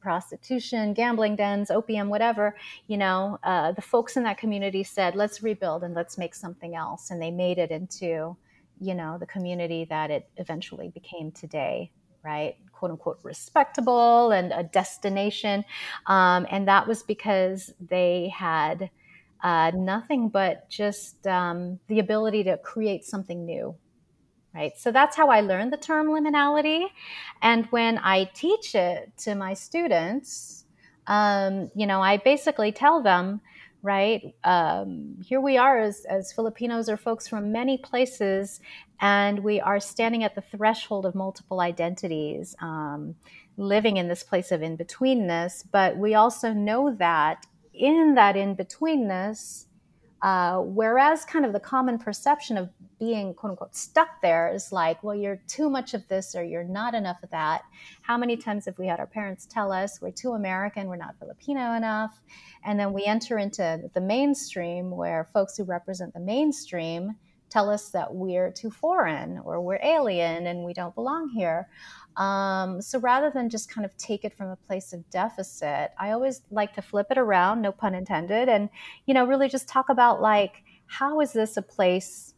prostitution, 0.00 0.94
gambling 0.94 1.37
dens, 1.37 1.70
opium, 1.70 2.09
whatever, 2.09 2.57
you 2.88 2.96
know, 2.96 3.38
uh, 3.44 3.70
the 3.70 3.83
folks 3.83 4.16
in 4.16 4.24
that 4.24 4.37
community 4.37 4.83
said, 4.83 5.14
let's 5.14 5.44
rebuild 5.44 5.85
and 5.85 5.94
let's 5.94 6.18
make 6.18 6.35
something 6.35 6.74
else. 6.74 7.12
And 7.12 7.22
they 7.22 7.31
made 7.31 7.59
it 7.59 7.70
into, 7.70 8.37
you 8.81 8.96
know, 8.96 9.16
the 9.16 9.26
community 9.26 9.87
that 9.90 10.11
it 10.11 10.28
eventually 10.38 10.88
became 10.88 11.31
today, 11.31 11.92
right? 12.24 12.56
quote 12.82 12.90
unquote 12.90 13.20
respectable 13.22 14.32
and 14.32 14.50
a 14.52 14.64
destination. 14.64 15.64
Um, 16.06 16.48
and 16.50 16.66
that 16.66 16.88
was 16.88 17.04
because 17.04 17.72
they 17.80 18.32
had 18.37 18.90
uh, 19.44 19.70
nothing 19.72 20.28
but 20.28 20.68
just 20.68 21.24
um, 21.28 21.78
the 21.87 22.00
ability 22.00 22.42
to 22.42 22.56
create 22.58 23.04
something 23.04 23.44
new. 23.44 23.76
Right. 24.52 24.76
So 24.76 24.90
that's 24.90 25.16
how 25.16 25.30
I 25.30 25.42
learned 25.42 25.72
the 25.72 25.76
term 25.76 26.08
liminality. 26.08 26.87
And 27.40 27.66
when 27.66 27.98
I 27.98 28.24
teach 28.35 28.74
it 28.74 29.12
to 29.18 29.37
my 29.37 29.54
students, 29.54 30.64
um, 31.06 31.70
you 31.76 31.87
know, 31.87 32.02
I 32.02 32.16
basically 32.16 32.72
tell 32.72 33.00
them, 33.00 33.40
right? 33.82 34.35
Um, 34.42 35.16
here 35.24 35.40
we 35.40 35.56
are 35.56 35.78
as, 35.78 36.04
as 36.04 36.32
Filipinos 36.32 36.88
or 36.88 36.96
folks 36.96 37.28
from 37.28 37.52
many 37.52 37.78
places, 37.78 38.61
and 39.02 39.40
we 39.40 39.60
are 39.60 39.80
standing 39.80 40.22
at 40.22 40.36
the 40.36 40.40
threshold 40.40 41.04
of 41.04 41.16
multiple 41.16 41.60
identities, 41.60 42.54
um, 42.62 43.16
living 43.56 43.96
in 43.96 44.06
this 44.06 44.22
place 44.22 44.52
of 44.52 44.62
in 44.62 44.78
betweenness. 44.78 45.64
But 45.72 45.96
we 45.98 46.14
also 46.14 46.52
know 46.52 46.94
that 46.98 47.44
in 47.74 48.14
that 48.14 48.36
in 48.36 48.54
betweenness, 48.54 49.66
uh, 50.22 50.58
whereas 50.58 51.24
kind 51.24 51.44
of 51.44 51.52
the 51.52 51.58
common 51.58 51.98
perception 51.98 52.56
of 52.56 52.70
being 53.00 53.34
quote 53.34 53.50
unquote 53.50 53.74
stuck 53.74 54.22
there 54.22 54.54
is 54.54 54.70
like, 54.70 55.02
well, 55.02 55.16
you're 55.16 55.42
too 55.48 55.68
much 55.68 55.94
of 55.94 56.06
this 56.06 56.36
or 56.36 56.44
you're 56.44 56.62
not 56.62 56.94
enough 56.94 57.20
of 57.24 57.30
that. 57.30 57.62
How 58.02 58.16
many 58.16 58.36
times 58.36 58.66
have 58.66 58.78
we 58.78 58.86
had 58.86 59.00
our 59.00 59.06
parents 59.08 59.46
tell 59.50 59.72
us 59.72 60.00
we're 60.00 60.12
too 60.12 60.34
American, 60.34 60.86
we're 60.86 60.94
not 60.94 61.18
Filipino 61.18 61.74
enough? 61.74 62.22
And 62.64 62.78
then 62.78 62.92
we 62.92 63.04
enter 63.04 63.38
into 63.38 63.90
the 63.94 64.00
mainstream 64.00 64.92
where 64.92 65.28
folks 65.32 65.56
who 65.56 65.64
represent 65.64 66.14
the 66.14 66.20
mainstream 66.20 67.16
tell 67.52 67.68
us 67.68 67.90
that 67.90 68.14
we're 68.14 68.50
too 68.50 68.70
foreign 68.70 69.38
or 69.44 69.60
we're 69.60 69.80
alien 69.82 70.46
and 70.46 70.64
we 70.64 70.72
don't 70.72 70.94
belong 70.94 71.28
here. 71.28 71.68
Um, 72.16 72.80
so 72.80 72.98
rather 72.98 73.30
than 73.30 73.48
just 73.48 73.70
kind 73.70 73.84
of 73.84 73.96
take 73.96 74.24
it 74.24 74.36
from 74.36 74.48
a 74.48 74.56
place 74.56 74.92
of 74.92 75.08
deficit, 75.10 75.90
I 75.98 76.10
always 76.10 76.42
like 76.50 76.74
to 76.74 76.82
flip 76.82 77.08
it 77.10 77.18
around, 77.18 77.62
no 77.62 77.72
pun 77.72 77.94
intended, 77.94 78.48
and 78.48 78.68
you 79.06 79.14
know, 79.14 79.26
really 79.26 79.48
just 79.48 79.68
talk 79.68 79.88
about 79.88 80.20
like 80.20 80.64
how 80.86 81.20
is 81.20 81.32
this 81.32 81.56
a 81.56 81.62
place 81.62 82.34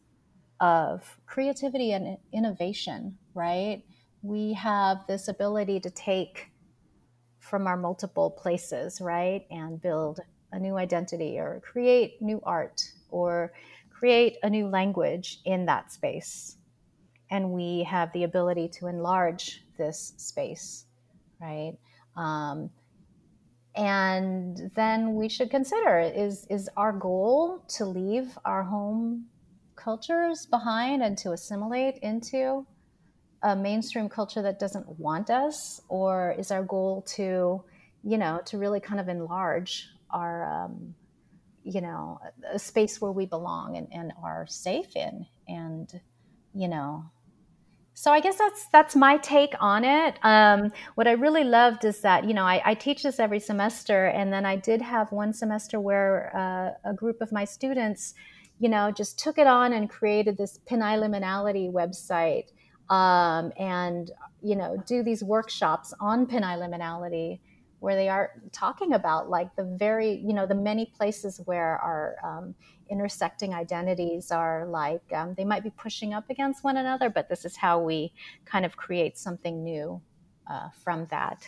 of 0.59 1.17
creativity 1.25 1.91
and 1.91 2.17
innovation, 2.31 3.17
right? 3.33 3.83
we 4.25 4.53
have 4.53 5.05
this 5.07 5.27
ability 5.27 5.79
to 5.79 5.89
take 5.91 6.49
from 7.39 7.67
our 7.67 7.77
multiple 7.77 8.31
places, 8.31 8.99
right? 8.99 9.45
And 9.51 9.79
build 9.79 10.19
a 10.51 10.59
new 10.59 10.77
identity 10.77 11.37
or 11.37 11.61
create 11.63 12.21
new 12.21 12.41
art 12.43 12.81
or 13.09 13.53
create 13.97 14.37
a 14.43 14.49
new 14.49 14.67
language 14.67 15.39
in 15.45 15.65
that 15.65 15.91
space. 15.91 16.57
And 17.31 17.51
we 17.51 17.83
have 17.83 18.11
the 18.13 18.23
ability 18.23 18.69
to 18.79 18.87
enlarge 18.87 19.63
this 19.77 20.13
space, 20.17 20.85
right? 21.41 21.77
Um, 22.15 22.69
and 23.75 24.71
then 24.75 25.15
we 25.15 25.27
should 25.27 25.49
consider 25.49 25.99
is 25.99 26.47
is 26.49 26.69
our 26.77 26.93
goal 26.93 27.63
to 27.67 27.85
leave 27.85 28.37
our 28.45 28.63
home 28.63 29.25
cultures 29.75 30.45
behind 30.45 31.03
and 31.03 31.17
to 31.17 31.33
assimilate 31.33 31.97
into 31.97 32.65
a 33.43 33.53
mainstream 33.55 34.07
culture 34.07 34.41
that 34.41 34.59
doesn't 34.59 34.87
want 34.97 35.29
us 35.29 35.81
or 35.89 36.33
is 36.39 36.51
our 36.51 36.63
goal 36.63 37.01
to 37.01 37.61
you 38.03 38.17
know 38.17 38.39
to 38.45 38.57
really 38.57 38.79
kind 38.79 38.99
of 38.99 39.09
enlarge 39.09 39.89
our 40.09 40.45
um, 40.45 40.95
you 41.65 41.81
know 41.81 42.19
a 42.53 42.59
space 42.59 43.01
where 43.01 43.11
we 43.11 43.25
belong 43.25 43.75
and, 43.75 43.87
and 43.91 44.13
are 44.23 44.45
safe 44.47 44.95
in 44.95 45.25
and 45.47 45.99
you 46.53 46.67
know. 46.69 47.05
So 47.97 48.11
i 48.11 48.19
guess 48.19 48.37
that's 48.37 48.67
that's 48.71 48.95
my 48.95 49.17
take 49.17 49.53
on 49.59 49.83
it. 49.83 50.19
Um, 50.23 50.71
what 50.93 51.07
i 51.07 51.13
really 51.13 51.43
loved 51.43 51.83
is 51.85 52.01
that 52.01 52.25
you 52.25 52.33
know 52.33 52.43
I, 52.45 52.61
I, 52.63 52.73
teach 52.75 53.03
this 53.03 53.19
every 53.19 53.39
semester 53.39 54.07
and 54.07 54.31
then 54.31 54.45
i 54.45 54.55
did 54.55 54.81
have 54.81 55.11
one 55.11 55.33
semester 55.33 55.79
where 55.79 56.31
uh, 56.35 56.89
a 56.91 56.93
group 56.93 57.21
of 57.21 57.31
my 57.31 57.45
students 57.45 58.13
you 58.59 58.69
know 58.69 58.91
just 58.91 59.17
took 59.17 59.37
it 59.37 59.47
on 59.47 59.73
and 59.73 59.89
created 59.89 60.37
this 60.37 60.59
piniliminality 60.69 61.71
website 61.71 62.51
um, 62.89 63.51
and 63.57 64.11
you 64.43 64.55
know 64.55 64.77
do 64.85 65.01
these 65.01 65.23
workshops 65.23 65.93
on 65.99 66.27
piniliminality 66.27 67.39
where 67.85 67.95
they 67.95 68.09
are 68.09 68.31
talking 68.51 68.93
about 68.93 69.29
like 69.29 69.55
the 69.55 69.63
very 69.63 70.15
you 70.25 70.33
know 70.33 70.47
the 70.47 70.55
many 70.55 70.87
places 70.87 71.39
where 71.45 71.77
our 71.77 72.15
um, 72.23 72.55
intersecting 72.89 73.53
identities 73.53 74.31
are 74.31 74.65
like 74.65 75.03
um, 75.13 75.35
they 75.37 75.45
might 75.45 75.63
be 75.63 75.69
pushing 75.69 76.11
up 76.11 76.27
against 76.31 76.63
one 76.63 76.77
another 76.77 77.11
but 77.11 77.29
this 77.29 77.45
is 77.45 77.55
how 77.55 77.79
we 77.79 78.11
kind 78.43 78.65
of 78.65 78.75
create 78.75 79.19
something 79.19 79.63
new 79.63 80.01
uh, 80.49 80.69
from 80.83 81.05
that. 81.11 81.47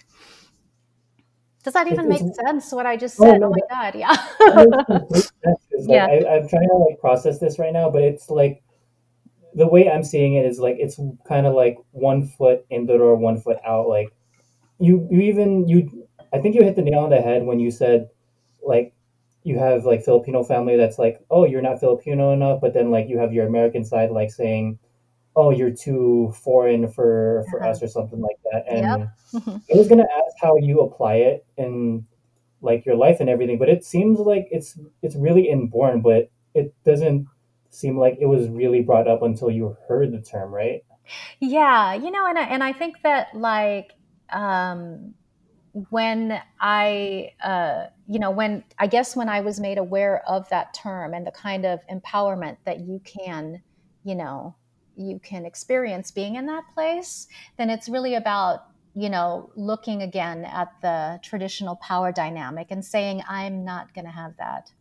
Does 1.63 1.73
that 1.73 1.91
even 1.91 2.07
make 2.07 2.21
sense 2.45 2.71
what 2.71 2.85
i 2.85 2.95
just 2.95 3.19
oh, 3.19 3.23
said? 3.25 3.35
oh, 3.35 3.37
no, 3.39 3.47
oh 3.47 3.49
my 3.49 3.65
god 3.69 3.95
yeah. 3.95 4.15
like, 5.09 5.23
yeah. 5.89 6.05
I, 6.05 6.35
i'm 6.35 6.47
trying 6.47 6.69
to 6.69 6.75
like 6.87 6.99
process 7.01 7.39
this 7.39 7.57
right 7.59 7.73
now 7.73 7.89
but 7.89 8.03
it's 8.03 8.29
like 8.29 8.63
the 9.55 9.67
way 9.67 9.89
i'm 9.91 10.03
seeing 10.03 10.35
it 10.35 10.45
is 10.45 10.59
like 10.59 10.77
it's 10.79 10.97
kind 11.27 11.45
of 11.45 11.55
like 11.55 11.77
one 11.91 12.25
foot 12.25 12.65
in 12.69 12.85
the 12.85 12.97
door 12.97 13.15
one 13.17 13.41
foot 13.41 13.57
out 13.65 13.89
like 13.89 14.13
you 14.79 15.05
you 15.11 15.19
even 15.21 15.67
you 15.67 16.06
I 16.33 16.39
think 16.39 16.55
you 16.55 16.63
hit 16.63 16.75
the 16.75 16.81
nail 16.81 16.99
on 16.99 17.09
the 17.09 17.21
head 17.21 17.43
when 17.43 17.59
you 17.59 17.71
said 17.71 18.09
like 18.61 18.93
you 19.43 19.57
have 19.57 19.85
like 19.85 20.03
Filipino 20.03 20.43
family 20.43 20.75
that's 20.75 20.99
like, 20.99 21.19
oh, 21.31 21.45
you're 21.45 21.61
not 21.61 21.79
Filipino 21.79 22.33
enough, 22.33 22.59
but 22.59 22.73
then 22.73 22.91
like 22.91 23.07
you 23.07 23.17
have 23.17 23.33
your 23.33 23.47
American 23.47 23.85
side 23.85 24.11
like 24.11 24.31
saying, 24.31 24.77
oh, 25.37 25.51
you're 25.51 25.71
too 25.71 26.33
foreign 26.43 26.91
for 26.91 27.45
for 27.49 27.61
uh-huh. 27.61 27.71
us 27.71 27.81
or 27.81 27.87
something 27.87 28.19
like 28.19 28.37
that. 28.51 28.65
And 28.67 29.09
yep. 29.33 29.59
I 29.73 29.77
was 29.77 29.87
gonna 29.87 30.03
ask 30.03 30.35
how 30.41 30.57
you 30.57 30.81
apply 30.81 31.15
it 31.15 31.45
in 31.57 32.05
like 32.61 32.85
your 32.85 32.95
life 32.95 33.19
and 33.19 33.29
everything, 33.29 33.57
but 33.57 33.69
it 33.69 33.85
seems 33.85 34.19
like 34.19 34.47
it's 34.51 34.77
it's 35.01 35.15
really 35.15 35.47
inborn, 35.49 36.01
but 36.01 36.29
it 36.53 36.73
doesn't 36.83 37.27
seem 37.69 37.97
like 37.97 38.17
it 38.19 38.25
was 38.25 38.49
really 38.49 38.81
brought 38.81 39.07
up 39.07 39.21
until 39.21 39.51
you 39.51 39.77
heard 39.87 40.11
the 40.11 40.19
term, 40.19 40.51
right? 40.51 40.83
Yeah, 41.39 41.93
you 41.93 42.11
know, 42.11 42.25
and 42.25 42.37
I, 42.37 42.43
and 42.43 42.63
I 42.63 42.73
think 42.73 43.01
that 43.03 43.27
like 43.33 43.91
um 44.33 45.13
when 45.89 46.41
I, 46.59 47.31
uh, 47.43 47.87
you 48.07 48.19
know, 48.19 48.31
when 48.31 48.63
I 48.79 48.87
guess 48.87 49.15
when 49.15 49.29
I 49.29 49.41
was 49.41 49.59
made 49.59 49.77
aware 49.77 50.23
of 50.27 50.49
that 50.49 50.73
term 50.73 51.13
and 51.13 51.25
the 51.25 51.31
kind 51.31 51.65
of 51.65 51.79
empowerment 51.87 52.57
that 52.65 52.79
you 52.79 52.99
can, 53.05 53.61
you 54.03 54.15
know, 54.15 54.55
you 54.95 55.19
can 55.19 55.45
experience 55.45 56.09
being 56.09 56.35
in 56.35 56.47
that 56.47 56.63
place, 56.73 57.27
then 57.57 57.69
it's 57.69 57.87
really 57.89 58.15
about, 58.15 58.65
you 58.95 59.09
know, 59.09 59.51
looking 59.55 60.01
again 60.01 60.45
at 60.45 60.69
the 60.81 61.19
traditional 61.21 61.75
power 61.75 62.11
dynamic 62.11 62.67
and 62.71 62.83
saying, 62.83 63.21
I'm 63.29 63.63
not 63.63 63.93
going 63.93 64.05
to 64.05 64.11
have 64.11 64.35
that, 64.37 64.71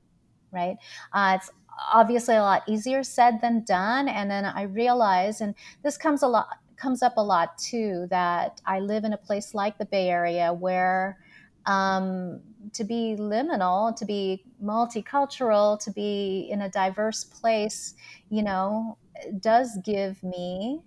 right? 0.50 0.76
Uh, 1.12 1.36
it's 1.38 1.50
obviously 1.92 2.36
a 2.36 2.42
lot 2.42 2.62
easier 2.66 3.02
said 3.02 3.42
than 3.42 3.64
done. 3.64 4.08
And 4.08 4.30
then 4.30 4.46
I 4.46 4.62
realize, 4.62 5.42
and 5.42 5.54
this 5.82 5.98
comes 5.98 6.22
a 6.22 6.28
lot 6.28 6.46
comes 6.76 7.02
up 7.02 7.14
a 7.16 7.22
lot 7.22 7.58
too 7.58 8.06
that 8.10 8.60
I 8.66 8.80
live 8.80 9.04
in 9.04 9.12
a 9.12 9.18
place 9.18 9.54
like 9.54 9.78
the 9.78 9.86
Bay 9.86 10.08
Area 10.08 10.52
where 10.52 11.18
um, 11.66 12.40
to 12.74 12.84
be 12.84 13.16
liminal, 13.18 13.94
to 13.96 14.04
be 14.04 14.44
multicultural, 14.62 15.82
to 15.84 15.90
be 15.90 16.48
in 16.50 16.62
a 16.62 16.68
diverse 16.68 17.24
place, 17.24 17.94
you 18.30 18.42
know, 18.42 18.98
does 19.40 19.78
give 19.84 20.22
me 20.22 20.80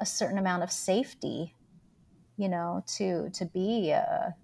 a 0.00 0.06
certain 0.06 0.38
amount 0.38 0.62
of 0.62 0.70
safety, 0.70 1.54
you 2.36 2.48
know, 2.48 2.84
to 2.96 3.30
to 3.30 3.44
be 3.46 3.90
a 3.90 4.34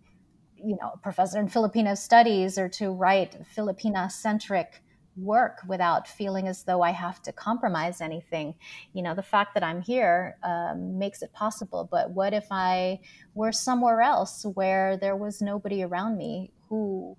you 0.57 0.77
know 0.81 0.95
professor 1.03 1.39
in 1.39 1.49
Filipino 1.49 1.95
studies 1.95 2.59
or 2.59 2.69
to 2.69 2.91
write 2.91 3.37
Filipina 3.55 4.11
centric 4.11 4.83
work 5.17 5.61
without 5.67 6.07
feeling 6.07 6.49
as 6.49 6.63
though 6.65 6.83
I 6.83 6.91
have 6.91 7.23
to 7.23 7.33
compromise 7.33 8.01
anything. 8.01 8.55
You 8.93 9.03
know, 9.03 9.15
the 9.15 9.23
fact 9.23 9.55
that 9.55 9.63
I'm 9.63 9.81
here 9.81 10.37
um, 10.43 10.99
makes 10.99 11.23
it 11.23 11.33
possible. 11.33 11.89
But 11.91 12.11
what 12.11 12.33
if 12.33 12.47
I 12.51 13.01
were 13.35 13.53
somewhere 13.53 14.01
else 14.01 14.45
where 14.55 14.97
there 14.97 15.17
was 15.17 15.41
nobody 15.41 15.83
around 15.83 16.17
me 16.17 16.53
who 16.69 17.17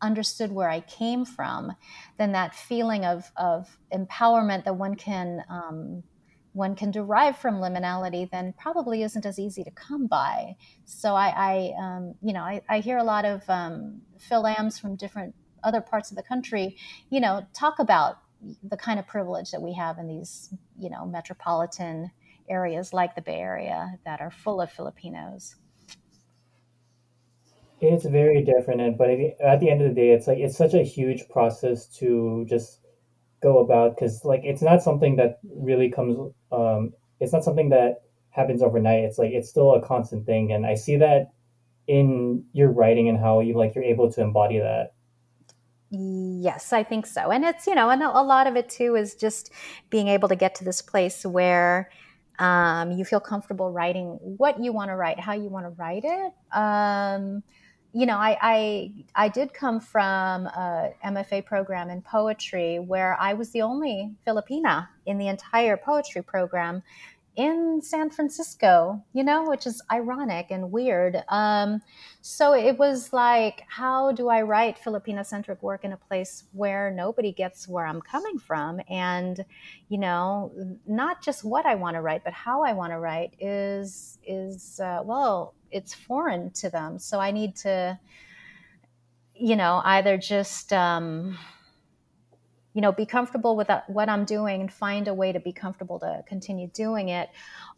understood 0.00 0.52
where 0.52 0.70
I 0.70 0.80
came 0.80 1.24
from? 1.24 1.72
Then 2.18 2.32
that 2.32 2.54
feeling 2.54 3.04
of, 3.04 3.30
of 3.36 3.78
empowerment 3.92 4.64
that 4.64 4.76
one 4.76 4.94
can. 4.94 5.44
Um, 5.48 6.02
one 6.52 6.74
can 6.74 6.90
derive 6.90 7.38
from 7.38 7.60
liminality 7.60 8.28
then 8.28 8.52
probably 8.58 9.04
isn't 9.04 9.24
as 9.24 9.38
easy 9.38 9.62
to 9.62 9.70
come 9.70 10.08
by. 10.08 10.56
So 10.84 11.14
I, 11.14 11.28
I 11.36 11.72
um, 11.80 12.14
you 12.20 12.32
know, 12.32 12.40
I, 12.40 12.60
I, 12.68 12.80
hear 12.80 12.98
a 12.98 13.04
lot 13.04 13.24
of 13.24 13.48
um, 13.48 14.00
Fil-Ams 14.18 14.76
from 14.76 14.96
different 14.96 15.32
other 15.64 15.80
parts 15.80 16.10
of 16.10 16.16
the 16.16 16.22
country, 16.22 16.76
you 17.10 17.20
know, 17.20 17.46
talk 17.52 17.78
about 17.78 18.18
the 18.62 18.76
kind 18.76 18.98
of 18.98 19.06
privilege 19.06 19.50
that 19.50 19.60
we 19.60 19.74
have 19.74 19.98
in 19.98 20.06
these, 20.06 20.52
you 20.78 20.90
know, 20.90 21.06
metropolitan 21.06 22.10
areas 22.48 22.92
like 22.92 23.14
the 23.14 23.22
Bay 23.22 23.38
Area 23.38 23.98
that 24.04 24.20
are 24.20 24.30
full 24.30 24.60
of 24.60 24.70
Filipinos. 24.70 25.56
It's 27.80 28.04
very 28.04 28.42
different, 28.42 28.98
but 28.98 29.08
at 29.08 29.60
the 29.60 29.70
end 29.70 29.80
of 29.80 29.88
the 29.88 29.94
day, 29.94 30.10
it's 30.10 30.26
like 30.26 30.38
it's 30.38 30.56
such 30.56 30.74
a 30.74 30.82
huge 30.82 31.28
process 31.30 31.86
to 31.98 32.44
just 32.48 32.80
go 33.42 33.60
about 33.60 33.96
because 33.96 34.22
like 34.24 34.42
it's 34.44 34.60
not 34.60 34.82
something 34.82 35.16
that 35.16 35.38
really 35.56 35.90
comes. 35.90 36.34
Um, 36.52 36.92
it's 37.20 37.32
not 37.32 37.42
something 37.42 37.70
that 37.70 38.02
happens 38.30 38.62
overnight. 38.62 39.04
It's 39.04 39.18
like 39.18 39.32
it's 39.32 39.48
still 39.48 39.74
a 39.74 39.80
constant 39.80 40.26
thing, 40.26 40.52
and 40.52 40.66
I 40.66 40.74
see 40.74 40.96
that 40.96 41.32
in 41.86 42.44
your 42.52 42.70
writing 42.70 43.08
and 43.08 43.18
how 43.18 43.40
you 43.40 43.56
like 43.56 43.74
you're 43.74 43.84
able 43.84 44.12
to 44.12 44.20
embody 44.20 44.58
that. 44.58 44.92
Yes, 45.90 46.72
I 46.72 46.84
think 46.84 47.04
so. 47.04 47.32
And 47.32 47.44
it's, 47.44 47.66
you 47.66 47.74
know, 47.74 47.90
and 47.90 48.02
a 48.02 48.22
lot 48.22 48.46
of 48.46 48.56
it 48.56 48.68
too 48.68 48.94
is 48.94 49.14
just 49.16 49.50
being 49.90 50.06
able 50.06 50.28
to 50.28 50.36
get 50.36 50.54
to 50.56 50.64
this 50.64 50.80
place 50.80 51.26
where 51.26 51.90
um, 52.38 52.92
you 52.92 53.04
feel 53.04 53.20
comfortable 53.20 53.72
writing 53.72 54.18
what 54.22 54.62
you 54.62 54.72
want 54.72 54.90
to 54.90 54.96
write, 54.96 55.18
how 55.18 55.32
you 55.32 55.48
want 55.48 55.66
to 55.66 55.70
write 55.70 56.04
it. 56.04 56.32
Um, 56.56 57.42
you 57.92 58.06
know, 58.06 58.16
I, 58.16 58.38
I, 58.40 58.92
I 59.16 59.28
did 59.28 59.52
come 59.52 59.80
from 59.80 60.46
a 60.46 60.92
MFA 61.04 61.44
program 61.44 61.90
in 61.90 62.02
poetry 62.02 62.78
where 62.78 63.16
I 63.20 63.34
was 63.34 63.50
the 63.50 63.62
only 63.62 64.12
Filipina 64.24 64.86
in 65.06 65.18
the 65.18 65.26
entire 65.26 65.76
poetry 65.76 66.22
program 66.22 66.84
in 67.40 67.80
San 67.80 68.10
Francisco, 68.10 69.02
you 69.14 69.24
know, 69.24 69.48
which 69.48 69.66
is 69.66 69.80
ironic 69.90 70.48
and 70.50 70.70
weird. 70.70 71.22
Um, 71.28 71.80
so 72.20 72.52
it 72.52 72.78
was 72.78 73.14
like, 73.14 73.62
how 73.66 74.12
do 74.12 74.28
I 74.28 74.42
write 74.42 74.76
Filipino 74.76 75.22
centric 75.22 75.62
work 75.62 75.82
in 75.82 75.92
a 75.94 75.96
place 75.96 76.44
where 76.52 76.90
nobody 76.90 77.32
gets 77.32 77.66
where 77.66 77.86
I'm 77.86 78.02
coming 78.02 78.38
from? 78.38 78.82
And, 78.90 79.42
you 79.88 79.96
know, 79.96 80.52
not 80.86 81.22
just 81.22 81.42
what 81.42 81.64
I 81.64 81.76
want 81.76 81.94
to 81.94 82.02
write, 82.02 82.24
but 82.24 82.34
how 82.34 82.62
I 82.62 82.74
want 82.74 82.92
to 82.92 82.98
write 82.98 83.32
is, 83.40 84.18
is 84.22 84.78
uh, 84.78 85.00
well, 85.02 85.54
it's 85.70 85.94
foreign 85.94 86.50
to 86.50 86.68
them. 86.68 86.98
So 86.98 87.20
I 87.20 87.30
need 87.30 87.56
to, 87.56 87.98
you 89.34 89.56
know, 89.56 89.80
either 89.82 90.18
just, 90.18 90.74
um, 90.74 91.38
you 92.74 92.80
know 92.80 92.92
be 92.92 93.06
comfortable 93.06 93.56
with 93.56 93.68
what 93.88 94.08
i'm 94.08 94.24
doing 94.24 94.60
and 94.60 94.72
find 94.72 95.08
a 95.08 95.14
way 95.14 95.32
to 95.32 95.40
be 95.40 95.52
comfortable 95.52 95.98
to 95.98 96.22
continue 96.26 96.68
doing 96.68 97.08
it. 97.08 97.28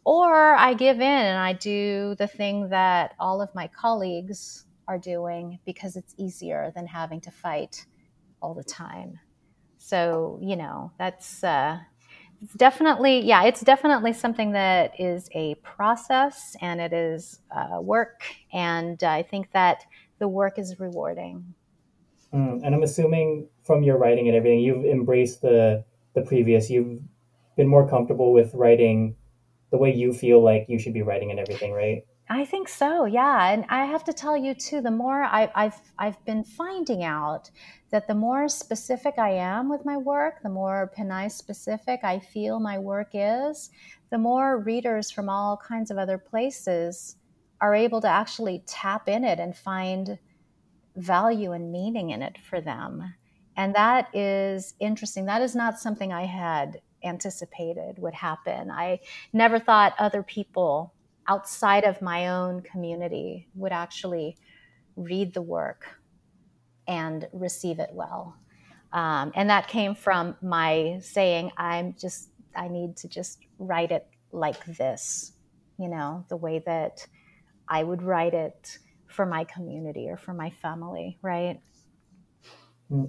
Or 0.05 0.55
i 0.55 0.73
give 0.73 0.97
in 0.97 1.01
and 1.01 1.37
i 1.37 1.53
do 1.53 2.15
the 2.17 2.27
thing 2.27 2.69
that 2.69 3.15
all 3.19 3.41
of 3.41 3.53
my 3.55 3.67
colleagues 3.67 4.65
are 4.87 4.99
doing 4.99 5.59
because 5.65 5.95
it's 5.95 6.13
easier 6.17 6.71
than 6.75 6.85
having 6.85 7.21
to 7.21 7.31
fight 7.31 7.85
all 8.41 8.53
the 8.53 8.63
time. 8.63 9.19
So 9.77 10.39
you 10.41 10.55
know 10.55 10.91
that's 10.99 11.43
uh, 11.43 11.79
it's 12.41 12.53
definitely 12.53 13.21
yeah 13.21 13.43
it's 13.43 13.61
definitely 13.61 14.13
something 14.13 14.51
that 14.51 14.99
is 14.99 15.29
a 15.33 15.55
process 15.55 16.55
and 16.61 16.79
it 16.79 16.93
is 16.93 17.39
uh, 17.55 17.81
work. 17.81 18.23
And 18.51 19.01
i 19.03 19.23
think 19.23 19.51
that 19.53 19.83
the 20.19 20.27
work 20.27 20.59
is 20.59 20.79
rewarding. 20.79 21.55
Mm, 22.33 22.61
and 22.63 22.75
i'm 22.75 22.83
assuming 22.83 23.47
from 23.63 23.83
your 23.83 23.97
writing 23.97 24.27
and 24.27 24.35
everything 24.35 24.59
you've 24.59 24.85
embraced 24.85 25.41
the 25.41 25.83
the 26.15 26.21
previous 26.21 26.69
you've 26.69 26.99
been 27.57 27.67
more 27.67 27.87
comfortable 27.87 28.33
with 28.33 28.53
writing 28.53 29.15
the 29.71 29.77
way 29.77 29.93
you 29.93 30.13
feel 30.13 30.43
like 30.43 30.65
you 30.67 30.77
should 30.77 30.93
be 30.93 31.01
writing 31.01 31.31
and 31.31 31.39
everything 31.39 31.71
right 31.71 32.03
I 32.29 32.45
think 32.45 32.69
so, 32.69 33.05
yeah. 33.05 33.51
And 33.51 33.65
I 33.67 33.85
have 33.85 34.05
to 34.05 34.13
tell 34.13 34.37
you 34.37 34.53
too, 34.53 34.81
the 34.81 34.91
more 34.91 35.23
I, 35.23 35.51
have 35.55 35.81
I've 35.99 36.23
been 36.25 36.43
finding 36.43 37.03
out 37.03 37.51
that 37.91 38.07
the 38.07 38.15
more 38.15 38.47
specific 38.47 39.15
I 39.17 39.31
am 39.31 39.69
with 39.69 39.83
my 39.83 39.97
work, 39.97 40.41
the 40.41 40.49
more 40.49 40.91
Pinay 40.97 41.29
specific 41.29 41.99
I 42.03 42.19
feel 42.19 42.59
my 42.59 42.79
work 42.79 43.09
is, 43.13 43.69
the 44.09 44.17
more 44.17 44.57
readers 44.57 45.11
from 45.11 45.27
all 45.27 45.57
kinds 45.57 45.91
of 45.91 45.97
other 45.97 46.17
places 46.17 47.17
are 47.59 47.75
able 47.75 47.99
to 48.01 48.07
actually 48.07 48.63
tap 48.67 49.09
in 49.09 49.23
it 49.25 49.39
and 49.39 49.55
find 49.55 50.17
value 50.95 51.51
and 51.51 51.71
meaning 51.71 52.11
in 52.11 52.21
it 52.21 52.37
for 52.37 52.61
them. 52.61 53.13
And 53.55 53.75
that 53.75 54.13
is 54.15 54.73
interesting. 54.79 55.25
That 55.25 55.41
is 55.41 55.55
not 55.55 55.79
something 55.79 56.11
I 56.11 56.25
had 56.25 56.81
anticipated 57.03 57.99
would 57.99 58.13
happen. 58.13 58.71
I 58.71 58.99
never 59.31 59.59
thought 59.59 59.93
other 59.99 60.23
people 60.23 60.93
outside 61.27 61.83
of 61.83 62.01
my 62.01 62.29
own 62.29 62.61
community 62.61 63.47
would 63.55 63.71
actually 63.71 64.37
read 64.95 65.33
the 65.33 65.41
work 65.41 65.85
and 66.87 67.27
receive 67.31 67.79
it 67.79 67.89
well. 67.93 68.35
Um, 68.91 69.31
and 69.35 69.49
that 69.49 69.67
came 69.67 69.95
from 69.95 70.35
my 70.41 70.99
saying, 71.01 71.51
I'm 71.57 71.95
just, 71.99 72.29
I 72.55 72.67
need 72.67 72.97
to 72.97 73.07
just 73.07 73.39
write 73.57 73.91
it 73.91 74.07
like 74.31 74.63
this, 74.65 75.33
you 75.79 75.89
know, 75.89 76.25
the 76.29 76.37
way 76.37 76.61
that 76.65 77.05
I 77.67 77.83
would 77.83 78.03
write 78.03 78.33
it 78.33 78.77
for 79.07 79.25
my 79.25 79.45
community 79.45 80.09
or 80.09 80.17
for 80.17 80.33
my 80.33 80.49
family, 80.49 81.17
right? 81.21 81.59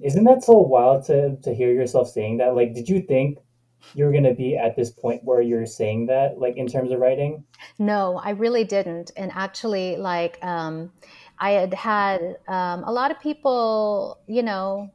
Isn't 0.03 0.25
that 0.25 0.45
so 0.45 0.59
wild 0.59 1.05
to, 1.07 1.37
to 1.43 1.55
hear 1.55 1.73
yourself 1.73 2.11
saying 2.11 2.39
that? 2.39 2.55
Like, 2.55 2.75
did 2.75 2.89
you 2.89 3.01
think 3.01 3.39
you're 3.95 4.13
going 4.13 4.25
to 4.25 4.35
be 4.35 4.57
at 4.57 4.77
this 4.77 4.91
point 4.91 5.23
where 5.25 5.43
you're 5.43 5.67
saying 5.67 6.07
that 6.07 6.39
like 6.39 6.57
in 6.57 6.67
terms 6.67 6.91
of 6.91 6.99
writing 6.99 7.45
no 7.79 8.21
i 8.25 8.31
really 8.31 8.65
didn't 8.65 9.11
and 9.17 9.31
actually 9.35 9.97
like 9.97 10.43
um, 10.43 10.91
i 11.39 11.51
had 11.51 11.75
had 11.75 12.37
um, 12.49 12.85
a 12.85 12.93
lot 12.93 13.11
of 13.11 13.21
people 13.21 14.19
you 14.27 14.43
know 14.43 14.91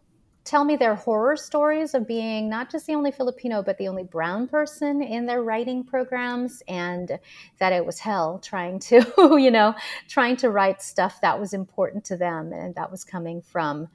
tell 0.46 0.64
me 0.66 0.76
their 0.76 0.96
horror 0.96 1.36
stories 1.36 1.94
of 1.94 2.08
being 2.08 2.50
not 2.50 2.72
just 2.72 2.88
the 2.88 2.96
only 2.96 3.12
filipino 3.12 3.62
but 3.62 3.78
the 3.78 3.88
only 3.88 4.04
brown 4.04 4.48
person 4.48 5.04
in 5.04 5.26
their 5.26 5.44
writing 5.44 5.84
programs 5.84 6.64
and 6.68 7.20
that 7.60 7.72
it 7.72 7.86
was 7.86 8.00
hell 8.00 8.40
trying 8.40 8.80
to 8.80 9.06
you 9.40 9.52
know 9.52 9.76
trying 10.08 10.36
to 10.36 10.50
write 10.50 10.82
stuff 10.82 11.22
that 11.22 11.40
was 11.40 11.54
important 11.54 12.04
to 12.04 12.18
them 12.18 12.52
and 12.54 12.74
that 12.76 12.90
was 12.90 13.04
coming 13.04 13.42
from 13.42 13.88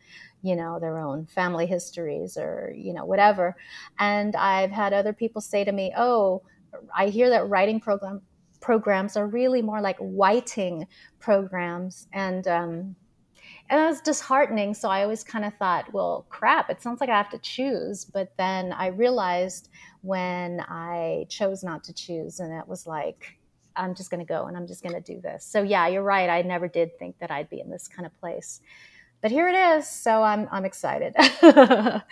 you 0.44 0.54
know 0.54 0.78
their 0.78 0.98
own 0.98 1.24
family 1.26 1.66
histories 1.66 2.36
or 2.36 2.72
you 2.76 2.92
know 2.92 3.06
whatever. 3.06 3.56
And 3.98 4.36
i've 4.36 4.70
had 4.70 4.92
other 4.92 5.14
people 5.14 5.40
say 5.40 5.64
to 5.64 5.72
me 5.72 5.92
oh 5.96 6.42
i 6.94 7.06
hear 7.06 7.30
that 7.30 7.48
writing 7.48 7.80
program 7.80 8.20
programs 8.60 9.14
are 9.14 9.26
really 9.26 9.60
more 9.60 9.82
like 9.82 9.98
whiting 9.98 10.86
programs. 11.20 12.08
And 12.14 12.46
um, 12.48 12.96
and 13.70 13.80
it 13.80 13.86
was 13.86 14.02
disheartening. 14.02 14.74
So 14.74 14.90
i 14.90 15.02
always 15.02 15.24
kind 15.24 15.44
of 15.46 15.54
thought 15.54 15.92
well 15.94 16.26
crap 16.28 16.68
it 16.68 16.82
sounds 16.82 17.00
like 17.00 17.10
i 17.10 17.16
have 17.16 17.30
to 17.30 17.38
choose. 17.38 18.04
But 18.04 18.32
then 18.36 18.72
i 18.72 18.88
realized 18.88 19.70
when 20.02 20.60
i 20.68 21.24
chose 21.30 21.64
not 21.64 21.82
to 21.84 21.94
choose 21.94 22.40
and 22.40 22.52
it 22.52 22.68
was 22.68 22.86
like 22.86 23.38
i'm 23.76 23.94
just 23.94 24.10
going 24.10 24.24
to 24.24 24.26
go 24.26 24.44
and 24.44 24.56
i'm 24.56 24.66
just 24.66 24.82
going 24.82 24.94
to 24.94 25.14
do 25.14 25.20
this. 25.22 25.46
So 25.46 25.62
yeah 25.62 25.86
you're 25.88 26.02
right. 26.02 26.28
I 26.28 26.42
never 26.42 26.68
did 26.68 26.98
think 26.98 27.18
that 27.20 27.30
i'd 27.30 27.48
be 27.48 27.60
in 27.60 27.70
this 27.70 27.88
kind 27.88 28.04
of 28.04 28.12
place 28.20 28.60
but 29.24 29.32
here 29.32 29.48
it 29.48 29.54
is. 29.54 29.88
So 29.88 30.22
I'm 30.22 30.46
I'm 30.52 30.66
excited. 30.66 31.16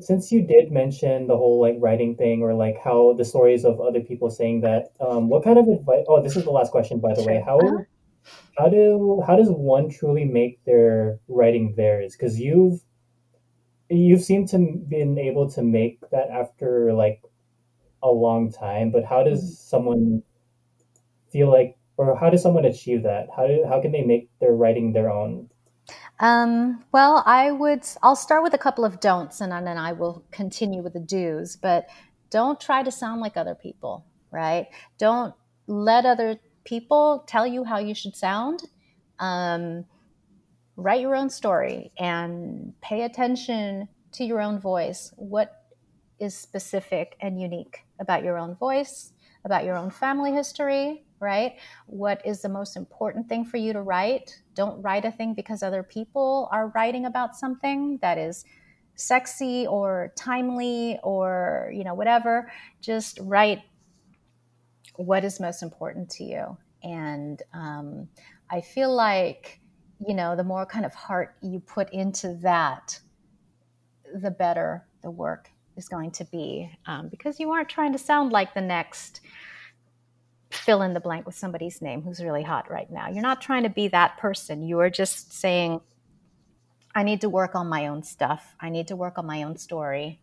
Since 0.00 0.32
you 0.32 0.40
did 0.40 0.72
mention 0.72 1.26
the 1.26 1.36
whole 1.36 1.60
like 1.60 1.76
writing 1.80 2.16
thing 2.16 2.40
or 2.40 2.54
like 2.54 2.78
how 2.82 3.12
the 3.12 3.26
stories 3.26 3.66
of 3.66 3.78
other 3.78 4.00
people 4.00 4.30
saying 4.30 4.62
that, 4.62 4.92
um, 5.00 5.28
what 5.28 5.44
kind 5.44 5.58
of 5.58 5.68
advice? 5.68 6.06
Oh, 6.08 6.22
this 6.22 6.34
is 6.34 6.44
the 6.44 6.50
last 6.50 6.72
question, 6.72 6.98
by 6.98 7.12
the 7.12 7.22
sure. 7.22 7.32
way. 7.34 7.42
How 7.44 7.58
uh-huh. 7.58 7.82
how 8.56 8.70
do 8.70 9.22
how 9.26 9.36
does 9.36 9.50
one 9.50 9.90
truly 9.90 10.24
make 10.24 10.64
their 10.64 11.20
writing 11.28 11.74
theirs? 11.76 12.16
Because 12.16 12.40
you've 12.40 12.80
you've 13.90 14.22
seemed 14.22 14.48
to 14.48 14.58
been 14.88 15.18
able 15.18 15.50
to 15.50 15.62
make 15.62 16.00
that 16.10 16.30
after 16.30 16.94
like 16.94 17.20
a 18.02 18.10
long 18.10 18.50
time. 18.50 18.92
But 18.92 19.04
how 19.04 19.24
does 19.24 19.42
mm-hmm. 19.44 19.68
someone 19.68 20.22
feel 21.30 21.52
like, 21.52 21.76
or 21.98 22.16
how 22.16 22.30
does 22.30 22.40
someone 22.40 22.64
achieve 22.64 23.02
that? 23.02 23.26
How 23.36 23.46
do 23.46 23.66
how 23.68 23.82
can 23.82 23.92
they 23.92 24.04
make 24.04 24.30
their 24.40 24.54
writing 24.54 24.94
their 24.94 25.10
own? 25.10 25.50
Um, 26.22 26.84
well, 26.92 27.24
I 27.26 27.50
would, 27.50 27.84
I'll 28.00 28.14
start 28.14 28.44
with 28.44 28.54
a 28.54 28.58
couple 28.58 28.84
of 28.84 29.00
don'ts 29.00 29.40
and 29.40 29.50
then 29.66 29.76
I 29.76 29.92
will 29.92 30.24
continue 30.30 30.80
with 30.80 30.92
the 30.92 31.00
do's, 31.00 31.56
but 31.56 31.88
don't 32.30 32.60
try 32.60 32.84
to 32.84 32.92
sound 32.92 33.20
like 33.20 33.36
other 33.36 33.56
people, 33.56 34.06
right? 34.30 34.68
Don't 34.98 35.34
let 35.66 36.06
other 36.06 36.38
people 36.64 37.24
tell 37.26 37.44
you 37.44 37.64
how 37.64 37.80
you 37.80 37.92
should 37.92 38.14
sound. 38.14 38.62
Um, 39.18 39.84
write 40.76 41.00
your 41.00 41.16
own 41.16 41.28
story 41.28 41.90
and 41.98 42.72
pay 42.80 43.02
attention 43.02 43.88
to 44.12 44.24
your 44.24 44.40
own 44.40 44.60
voice. 44.60 45.12
What 45.16 45.64
is 46.20 46.36
specific 46.36 47.16
and 47.20 47.40
unique 47.40 47.80
about 47.98 48.22
your 48.22 48.38
own 48.38 48.54
voice, 48.54 49.12
about 49.44 49.64
your 49.64 49.76
own 49.76 49.90
family 49.90 50.32
history, 50.32 51.04
right? 51.22 51.54
What 51.86 52.20
is 52.26 52.42
the 52.42 52.48
most 52.48 52.76
important 52.76 53.28
thing 53.28 53.44
for 53.44 53.56
you 53.56 53.72
to 53.72 53.80
write? 53.80 54.42
Don't 54.54 54.82
write 54.82 55.04
a 55.04 55.12
thing 55.12 55.34
because 55.34 55.62
other 55.62 55.82
people 55.82 56.48
are 56.52 56.68
writing 56.74 57.06
about 57.06 57.36
something 57.36 57.98
that 58.02 58.18
is 58.18 58.44
sexy 58.94 59.66
or 59.66 60.12
timely 60.16 60.98
or, 61.02 61.70
you 61.72 61.84
know, 61.84 61.94
whatever. 61.94 62.50
Just 62.80 63.18
write 63.22 63.60
what 64.96 65.24
is 65.24 65.40
most 65.40 65.62
important 65.62 66.10
to 66.10 66.24
you. 66.24 66.56
And 66.82 67.40
um, 67.54 68.08
I 68.50 68.60
feel 68.60 68.94
like, 68.94 69.60
you 70.06 70.14
know, 70.14 70.36
the 70.36 70.44
more 70.44 70.66
kind 70.66 70.84
of 70.84 70.92
heart 70.92 71.36
you 71.40 71.60
put 71.60 71.90
into 71.92 72.34
that, 72.42 72.98
the 74.20 74.30
better 74.30 74.84
the 75.02 75.10
work 75.10 75.48
is 75.76 75.88
going 75.88 76.10
to 76.10 76.24
be 76.24 76.70
um, 76.86 77.08
because 77.08 77.40
you 77.40 77.50
aren't 77.50 77.68
trying 77.68 77.92
to 77.92 77.98
sound 77.98 78.32
like 78.32 78.52
the 78.52 78.60
next 78.60 79.20
fill 80.52 80.82
in 80.82 80.94
the 80.94 81.00
blank 81.00 81.26
with 81.26 81.34
somebody's 81.34 81.80
name 81.80 82.02
who's 82.02 82.22
really 82.22 82.42
hot 82.42 82.70
right 82.70 82.90
now. 82.90 83.08
You're 83.08 83.22
not 83.22 83.40
trying 83.40 83.62
to 83.62 83.70
be 83.70 83.88
that 83.88 84.18
person. 84.18 84.62
You 84.62 84.80
are 84.80 84.90
just 84.90 85.32
saying, 85.32 85.80
I 86.94 87.02
need 87.02 87.20
to 87.22 87.28
work 87.28 87.54
on 87.54 87.68
my 87.68 87.86
own 87.86 88.02
stuff. 88.02 88.54
I 88.60 88.68
need 88.68 88.88
to 88.88 88.96
work 88.96 89.18
on 89.18 89.26
my 89.26 89.42
own 89.42 89.56
story. 89.56 90.20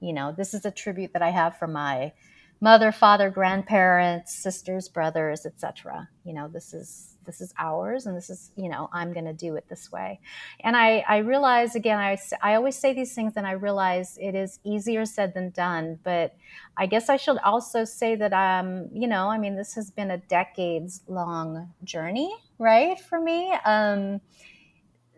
You 0.00 0.12
know, 0.12 0.32
this 0.36 0.54
is 0.54 0.64
a 0.64 0.70
tribute 0.70 1.12
that 1.12 1.22
I 1.22 1.30
have 1.30 1.58
for 1.58 1.66
my 1.66 2.12
mother, 2.60 2.92
father, 2.92 3.30
grandparents, 3.30 4.34
sisters, 4.34 4.88
brothers, 4.88 5.46
etc. 5.46 6.08
You 6.24 6.34
know, 6.34 6.48
this 6.48 6.74
is 6.74 7.09
this 7.30 7.40
is 7.40 7.54
ours 7.58 8.06
and 8.06 8.16
this 8.16 8.28
is, 8.28 8.50
you 8.56 8.68
know, 8.68 8.90
I'm 8.92 9.12
going 9.12 9.24
to 9.26 9.32
do 9.32 9.54
it 9.54 9.68
this 9.68 9.92
way. 9.92 10.20
And 10.60 10.76
I 10.76 11.04
I 11.08 11.18
realize 11.18 11.76
again 11.76 11.98
I 11.98 12.18
I 12.42 12.54
always 12.56 12.76
say 12.76 12.92
these 12.92 13.14
things 13.14 13.34
and 13.36 13.46
I 13.46 13.52
realize 13.52 14.18
it 14.20 14.34
is 14.34 14.58
easier 14.64 15.04
said 15.04 15.32
than 15.34 15.50
done, 15.50 15.98
but 16.02 16.34
I 16.76 16.86
guess 16.86 17.08
I 17.08 17.16
should 17.16 17.38
also 17.38 17.84
say 17.84 18.16
that 18.16 18.32
um, 18.32 18.88
you 18.92 19.06
know, 19.06 19.28
I 19.28 19.38
mean 19.38 19.54
this 19.54 19.74
has 19.74 19.90
been 19.90 20.10
a 20.10 20.18
decades 20.18 21.02
long 21.06 21.72
journey, 21.84 22.34
right, 22.58 22.98
for 22.98 23.20
me. 23.20 23.52
Um 23.64 24.20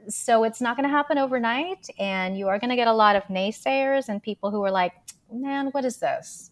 so 0.08 0.44
it's 0.44 0.60
not 0.60 0.76
going 0.76 0.88
to 0.88 0.90
happen 0.90 1.16
overnight 1.16 1.86
and 1.96 2.36
you 2.36 2.48
are 2.48 2.58
going 2.58 2.70
to 2.70 2.76
get 2.76 2.88
a 2.88 2.92
lot 2.92 3.14
of 3.14 3.22
naysayers 3.24 4.08
and 4.08 4.20
people 4.20 4.50
who 4.50 4.62
are 4.64 4.70
like 4.70 4.92
man 5.30 5.68
what 5.68 5.84
is 5.84 5.98
this 5.98 6.51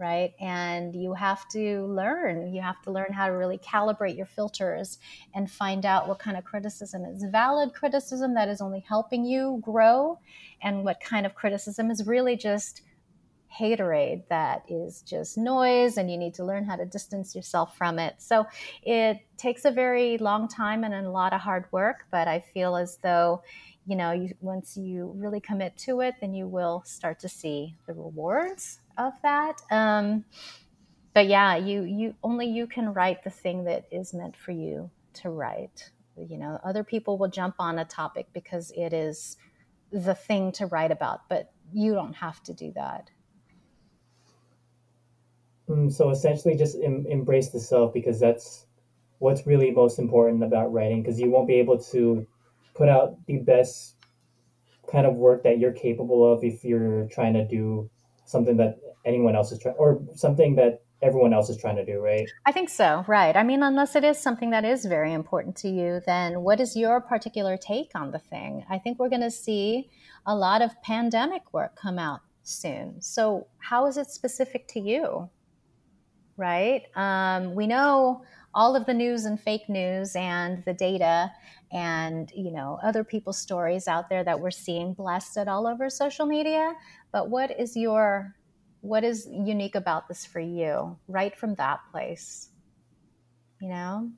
right? 0.00 0.32
And 0.40 0.96
you 0.96 1.14
have 1.14 1.48
to 1.50 1.84
learn. 1.86 2.52
You 2.52 2.62
have 2.62 2.80
to 2.82 2.90
learn 2.90 3.12
how 3.12 3.26
to 3.26 3.32
really 3.32 3.58
calibrate 3.58 4.16
your 4.16 4.26
filters 4.26 4.98
and 5.34 5.50
find 5.50 5.84
out 5.84 6.08
what 6.08 6.18
kind 6.18 6.36
of 6.36 6.44
criticism 6.44 7.04
is 7.04 7.24
valid 7.30 7.74
criticism 7.74 8.34
that 8.34 8.48
is 8.48 8.60
only 8.60 8.80
helping 8.80 9.24
you 9.24 9.60
grow, 9.62 10.18
and 10.62 10.84
what 10.84 11.00
kind 11.00 11.26
of 11.26 11.34
criticism 11.34 11.90
is 11.90 12.06
really 12.06 12.36
just 12.36 12.82
haterade 13.60 14.22
that 14.28 14.62
is 14.68 15.02
just 15.02 15.36
noise 15.36 15.96
and 15.96 16.08
you 16.08 16.16
need 16.16 16.32
to 16.32 16.44
learn 16.44 16.64
how 16.64 16.76
to 16.76 16.84
distance 16.84 17.34
yourself 17.34 17.76
from 17.76 17.98
it. 17.98 18.14
So 18.18 18.46
it 18.84 19.18
takes 19.36 19.64
a 19.64 19.72
very 19.72 20.18
long 20.18 20.46
time 20.46 20.84
and 20.84 20.94
a 20.94 21.10
lot 21.10 21.32
of 21.32 21.40
hard 21.40 21.64
work, 21.72 22.06
but 22.12 22.28
I 22.28 22.38
feel 22.38 22.76
as 22.76 22.98
though 23.02 23.42
you 23.86 23.96
know, 23.96 24.12
you, 24.12 24.32
once 24.40 24.76
you 24.76 25.12
really 25.16 25.40
commit 25.40 25.76
to 25.78 26.00
it, 26.00 26.14
then 26.20 26.32
you 26.32 26.46
will 26.46 26.82
start 26.86 27.18
to 27.20 27.28
see 27.28 27.74
the 27.86 27.92
rewards 27.92 28.78
of 29.06 29.14
that. 29.22 29.62
Um, 29.70 30.24
but 31.14 31.26
yeah, 31.26 31.56
you 31.56 31.82
you 31.82 32.14
only 32.22 32.46
you 32.46 32.66
can 32.66 32.92
write 32.92 33.24
the 33.24 33.30
thing 33.30 33.64
that 33.64 33.86
is 33.90 34.14
meant 34.14 34.36
for 34.36 34.52
you 34.52 34.90
to 35.14 35.30
write. 35.30 35.90
You 36.16 36.38
know, 36.38 36.60
other 36.64 36.84
people 36.84 37.18
will 37.18 37.28
jump 37.28 37.56
on 37.58 37.78
a 37.78 37.84
topic 37.84 38.26
because 38.32 38.72
it 38.76 38.92
is 38.92 39.36
the 39.90 40.14
thing 40.14 40.52
to 40.52 40.66
write 40.66 40.92
about, 40.92 41.28
but 41.28 41.52
you 41.72 41.94
don't 41.94 42.14
have 42.14 42.42
to 42.44 42.52
do 42.52 42.72
that. 42.76 43.10
Mm, 45.68 45.92
so 45.92 46.10
essentially, 46.10 46.56
just 46.56 46.76
em- 46.82 47.06
embrace 47.08 47.48
the 47.48 47.60
self 47.60 47.92
because 47.92 48.20
that's 48.20 48.66
what's 49.18 49.46
really 49.46 49.70
most 49.70 49.98
important 49.98 50.42
about 50.44 50.72
writing. 50.72 51.02
Because 51.02 51.18
you 51.18 51.30
won't 51.30 51.48
be 51.48 51.54
able 51.54 51.78
to 51.78 52.26
put 52.74 52.88
out 52.88 53.16
the 53.26 53.38
best 53.38 53.96
kind 54.90 55.06
of 55.06 55.14
work 55.14 55.44
that 55.44 55.58
you're 55.58 55.72
capable 55.72 56.32
of 56.32 56.44
if 56.44 56.64
you're 56.64 57.06
trying 57.06 57.34
to 57.34 57.46
do 57.46 57.88
something 58.30 58.56
that 58.58 58.78
anyone 59.04 59.34
else 59.34 59.52
is 59.52 59.58
trying 59.58 59.76
or 59.76 60.00
something 60.14 60.56
that 60.56 60.82
everyone 61.02 61.32
else 61.32 61.48
is 61.48 61.56
trying 61.56 61.76
to 61.76 61.84
do, 61.84 61.98
right? 61.98 62.28
I 62.44 62.52
think 62.52 62.68
so, 62.68 63.04
right. 63.08 63.34
I 63.34 63.42
mean, 63.42 63.62
unless 63.62 63.96
it 63.96 64.04
is 64.04 64.18
something 64.18 64.50
that 64.50 64.64
is 64.64 64.84
very 64.84 65.12
important 65.12 65.56
to 65.56 65.68
you, 65.68 66.00
then 66.06 66.42
what 66.42 66.60
is 66.60 66.76
your 66.76 67.00
particular 67.00 67.56
take 67.56 67.92
on 67.94 68.10
the 68.10 68.18
thing? 68.18 68.64
I 68.68 68.78
think 68.78 68.98
we're 68.98 69.08
going 69.08 69.22
to 69.22 69.30
see 69.30 69.88
a 70.26 70.34
lot 70.34 70.62
of 70.62 70.80
pandemic 70.82 71.52
work 71.52 71.76
come 71.76 71.98
out 71.98 72.20
soon. 72.42 73.00
So, 73.00 73.46
how 73.58 73.86
is 73.86 73.96
it 73.96 74.10
specific 74.10 74.68
to 74.68 74.80
you? 74.80 75.30
Right? 76.36 76.82
Um, 76.94 77.54
we 77.54 77.66
know 77.66 78.22
all 78.54 78.74
of 78.74 78.86
the 78.86 78.94
news 78.94 79.24
and 79.24 79.40
fake 79.40 79.68
news 79.68 80.16
and 80.16 80.64
the 80.64 80.74
data 80.74 81.30
and 81.72 82.32
you 82.34 82.50
know 82.50 82.78
other 82.82 83.04
people's 83.04 83.38
stories 83.38 83.86
out 83.86 84.08
there 84.08 84.24
that 84.24 84.40
we're 84.40 84.50
seeing 84.50 84.92
blasted 84.92 85.48
all 85.48 85.66
over 85.66 85.88
social 85.88 86.26
media. 86.26 86.74
But 87.12 87.30
what 87.30 87.58
is 87.58 87.76
your 87.76 88.34
what 88.80 89.04
is 89.04 89.28
unique 89.30 89.74
about 89.74 90.08
this 90.08 90.24
for 90.24 90.40
you 90.40 90.98
right 91.06 91.36
from 91.36 91.54
that 91.56 91.80
place? 91.92 92.48
You 93.60 93.68
know? 93.68 94.10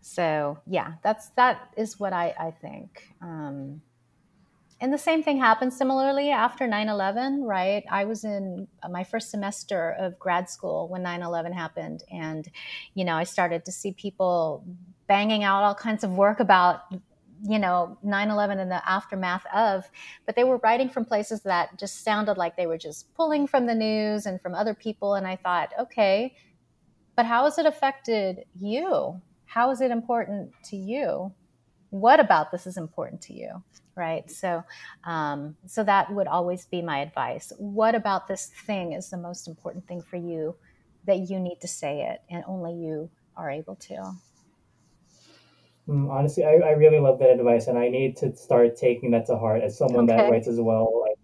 So 0.00 0.58
yeah 0.66 0.94
that's 1.02 1.30
that 1.30 1.70
is 1.76 1.98
what 1.98 2.12
i 2.12 2.34
i 2.38 2.50
think. 2.50 3.02
Um, 3.20 3.82
and 4.80 4.92
the 4.92 4.98
same 4.98 5.22
thing 5.22 5.38
happened 5.38 5.72
similarly 5.72 6.30
after 6.30 6.66
9-11 6.66 7.40
right? 7.42 7.84
I 7.90 8.04
was 8.04 8.24
in 8.24 8.68
uh, 8.82 8.88
my 8.88 9.04
first 9.04 9.30
semester 9.30 9.96
of 9.98 10.18
grad 10.18 10.48
school 10.48 10.88
when 10.88 11.02
9-11 11.02 11.52
happened. 11.52 12.04
And 12.10 12.48
you 12.94 13.04
know 13.04 13.14
i 13.14 13.24
started 13.24 13.64
to 13.64 13.72
see 13.72 13.92
people 13.92 14.64
banging 15.06 15.44
out 15.44 15.62
all 15.62 15.74
kinds 15.74 16.04
of 16.04 16.12
work 16.12 16.40
about 16.40 16.82
you 17.48 17.58
know 17.58 17.96
9-11 18.04 18.58
and 18.58 18.70
the 18.70 18.88
aftermath 18.88 19.46
of 19.54 19.88
but 20.26 20.34
they 20.34 20.42
were 20.42 20.58
writing 20.58 20.88
from 20.88 21.04
places 21.04 21.42
that 21.42 21.78
just 21.78 22.02
sounded 22.02 22.36
like 22.36 22.56
they 22.56 22.66
were 22.66 22.78
just 22.78 23.14
pulling 23.14 23.46
from 23.46 23.66
the 23.66 23.74
news 23.74 24.26
and 24.26 24.40
from 24.40 24.54
other 24.54 24.74
people. 24.74 25.14
And 25.14 25.26
i 25.26 25.36
thought 25.36 25.72
okay 25.78 26.34
but 27.18 27.26
how 27.26 27.46
has 27.46 27.58
it 27.58 27.66
affected 27.66 28.44
you? 28.54 29.20
How 29.44 29.72
is 29.72 29.80
it 29.80 29.90
important 29.90 30.52
to 30.66 30.76
you 30.76 31.32
what 31.90 32.20
about 32.20 32.50
this 32.50 32.66
is 32.66 32.76
important 32.76 33.20
to 33.22 33.32
you 33.32 33.62
right 33.96 34.30
so 34.30 34.62
um, 35.04 35.56
so 35.66 35.82
that 35.84 36.12
would 36.12 36.26
always 36.26 36.66
be 36.66 36.82
my 36.82 36.98
advice 37.00 37.52
what 37.58 37.94
about 37.94 38.28
this 38.28 38.46
thing 38.66 38.92
is 38.92 39.10
the 39.10 39.16
most 39.16 39.48
important 39.48 39.86
thing 39.86 40.02
for 40.02 40.16
you 40.16 40.56
that 41.04 41.28
you 41.30 41.38
need 41.40 41.58
to 41.60 41.68
say 41.68 42.02
it 42.02 42.20
and 42.30 42.44
only 42.46 42.74
you 42.74 43.10
are 43.36 43.50
able 43.50 43.76
to 43.76 44.12
Mm, 45.88 46.10
honestly, 46.10 46.44
I, 46.44 46.54
I 46.56 46.70
really 46.72 47.00
love 47.00 47.18
that 47.20 47.30
advice, 47.30 47.66
and 47.66 47.78
I 47.78 47.88
need 47.88 48.16
to 48.18 48.34
start 48.36 48.76
taking 48.76 49.10
that 49.12 49.26
to 49.26 49.38
heart 49.38 49.62
as 49.62 49.78
someone 49.78 50.06
that 50.06 50.26
writes 50.26 50.46
as 50.48 50.60
well. 50.60 51.00
Like, 51.00 51.18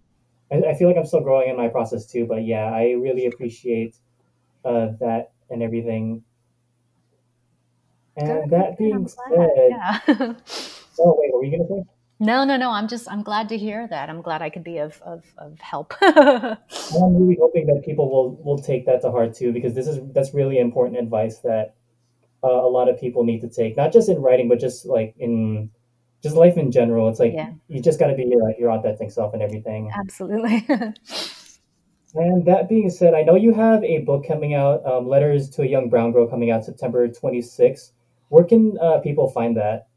I, 0.64 0.70
I 0.70 0.74
feel 0.74 0.88
like 0.88 0.96
I'm 0.96 1.06
still 1.06 1.20
growing 1.22 1.50
in 1.50 1.56
my 1.56 1.68
process 1.68 2.06
too, 2.06 2.26
but 2.26 2.44
yeah, 2.44 2.66
I 2.72 2.92
really 2.92 3.26
appreciate 3.26 3.96
uh, 4.64 4.88
that 5.00 5.32
and 5.50 5.62
everything. 5.62 6.24
And 8.16 8.50
that 8.50 8.78
being 8.78 9.08
said, 9.08 9.68
yeah 9.70 10.00
oh 10.08 11.16
wait, 11.18 11.32
what 11.32 11.38
were 11.38 11.44
you 11.44 11.58
gonna 11.58 11.68
say? 11.68 11.88
no 12.20 12.44
no 12.44 12.56
no 12.56 12.70
i'm 12.70 12.86
just 12.86 13.10
i'm 13.10 13.24
glad 13.24 13.48
to 13.48 13.58
hear 13.58 13.88
that 13.88 14.08
i'm 14.08 14.22
glad 14.22 14.40
i 14.40 14.48
could 14.48 14.62
be 14.62 14.78
of 14.78 15.02
of, 15.02 15.24
of 15.36 15.58
help 15.58 15.92
I'm 16.02 17.16
really 17.16 17.36
hoping 17.40 17.66
that 17.66 17.82
people 17.84 18.10
will 18.10 18.36
will 18.42 18.58
take 18.58 18.86
that 18.86 19.02
to 19.02 19.10
heart 19.10 19.34
too, 19.34 19.52
because 19.52 19.74
this 19.74 19.86
is 19.86 20.00
that's 20.12 20.34
really 20.34 20.58
important 20.58 20.98
advice 20.98 21.38
that 21.38 21.74
uh, 22.42 22.48
a 22.48 22.68
lot 22.68 22.88
of 22.88 23.00
people 23.00 23.24
need 23.24 23.40
to 23.40 23.48
take, 23.48 23.76
not 23.76 23.92
just 23.92 24.08
in 24.08 24.20
writing, 24.20 24.48
but 24.48 24.60
just 24.60 24.84
like 24.86 25.14
in 25.18 25.70
just 26.22 26.36
life 26.36 26.56
in 26.56 26.70
general. 26.70 27.08
It's 27.08 27.18
like 27.18 27.32
yeah 27.34 27.52
you 27.68 27.80
just 27.80 27.98
got 27.98 28.08
to 28.08 28.14
be 28.14 28.24
your, 28.24 28.54
your 28.58 28.70
authentic 28.70 29.10
self 29.10 29.34
and 29.34 29.42
everything. 29.42 29.90
absolutely 29.94 30.66
And 32.16 32.46
that 32.46 32.68
being 32.68 32.90
said, 32.90 33.12
I 33.12 33.22
know 33.22 33.34
you 33.34 33.52
have 33.54 33.82
a 33.82 33.98
book 33.98 34.24
coming 34.24 34.54
out, 34.54 34.86
um, 34.86 35.08
Letters 35.08 35.50
to 35.50 35.62
a 35.62 35.66
Young 35.66 35.88
Brown 35.88 36.12
Girl, 36.12 36.28
coming 36.28 36.48
out 36.48 36.64
September 36.64 37.08
26th. 37.08 37.90
Where 38.28 38.44
can 38.44 38.76
uh, 38.80 38.98
people 38.98 39.30
find 39.30 39.56
that? 39.56 39.88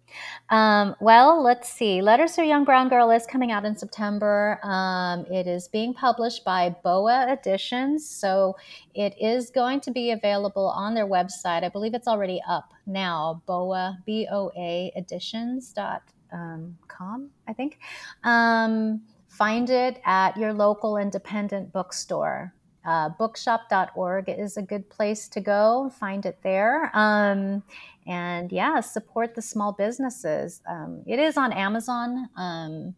Um, 0.49 0.95
well, 0.99 1.43
let's 1.43 1.69
see. 1.69 2.01
Letters 2.01 2.33
to 2.33 2.41
a 2.41 2.45
Young 2.45 2.63
Brown 2.63 2.87
Girl 2.87 3.11
is 3.11 3.25
coming 3.25 3.51
out 3.51 3.65
in 3.65 3.75
September. 3.75 4.59
Um, 4.63 5.25
it 5.29 5.47
is 5.47 5.67
being 5.67 5.93
published 5.93 6.45
by 6.45 6.75
BOA 6.83 7.27
Editions. 7.31 8.09
So 8.09 8.55
it 8.95 9.13
is 9.19 9.49
going 9.49 9.81
to 9.81 9.91
be 9.91 10.11
available 10.11 10.67
on 10.67 10.93
their 10.93 11.07
website. 11.07 11.63
I 11.63 11.69
believe 11.69 11.93
it's 11.93 12.07
already 12.07 12.41
up 12.47 12.73
now, 12.85 13.41
BOA, 13.45 13.99
B 14.05 14.27
O 14.31 14.51
A 14.57 14.91
Editions 14.95 15.73
dot 15.73 16.03
um, 16.31 16.77
com, 16.87 17.29
I 17.47 17.53
think. 17.53 17.79
Um, 18.23 19.01
find 19.27 19.69
it 19.69 20.01
at 20.05 20.37
your 20.37 20.53
local 20.53 20.97
independent 20.97 21.73
bookstore. 21.73 22.53
Uh, 22.85 23.09
bookshop.org 23.09 24.29
is 24.29 24.55
a 24.55 24.61
good 24.61 24.89
place 24.89 25.27
to 25.27 25.41
go. 25.41 25.91
Find 25.99 26.25
it 26.25 26.39
there. 26.41 26.89
Um, 26.93 27.61
and 28.07 28.51
yeah, 28.51 28.79
support 28.79 29.35
the 29.35 29.41
small 29.41 29.73
businesses. 29.73 30.61
Um, 30.69 31.03
it 31.05 31.19
is 31.19 31.37
on 31.37 31.51
Amazon. 31.51 32.29
Um, 32.37 32.95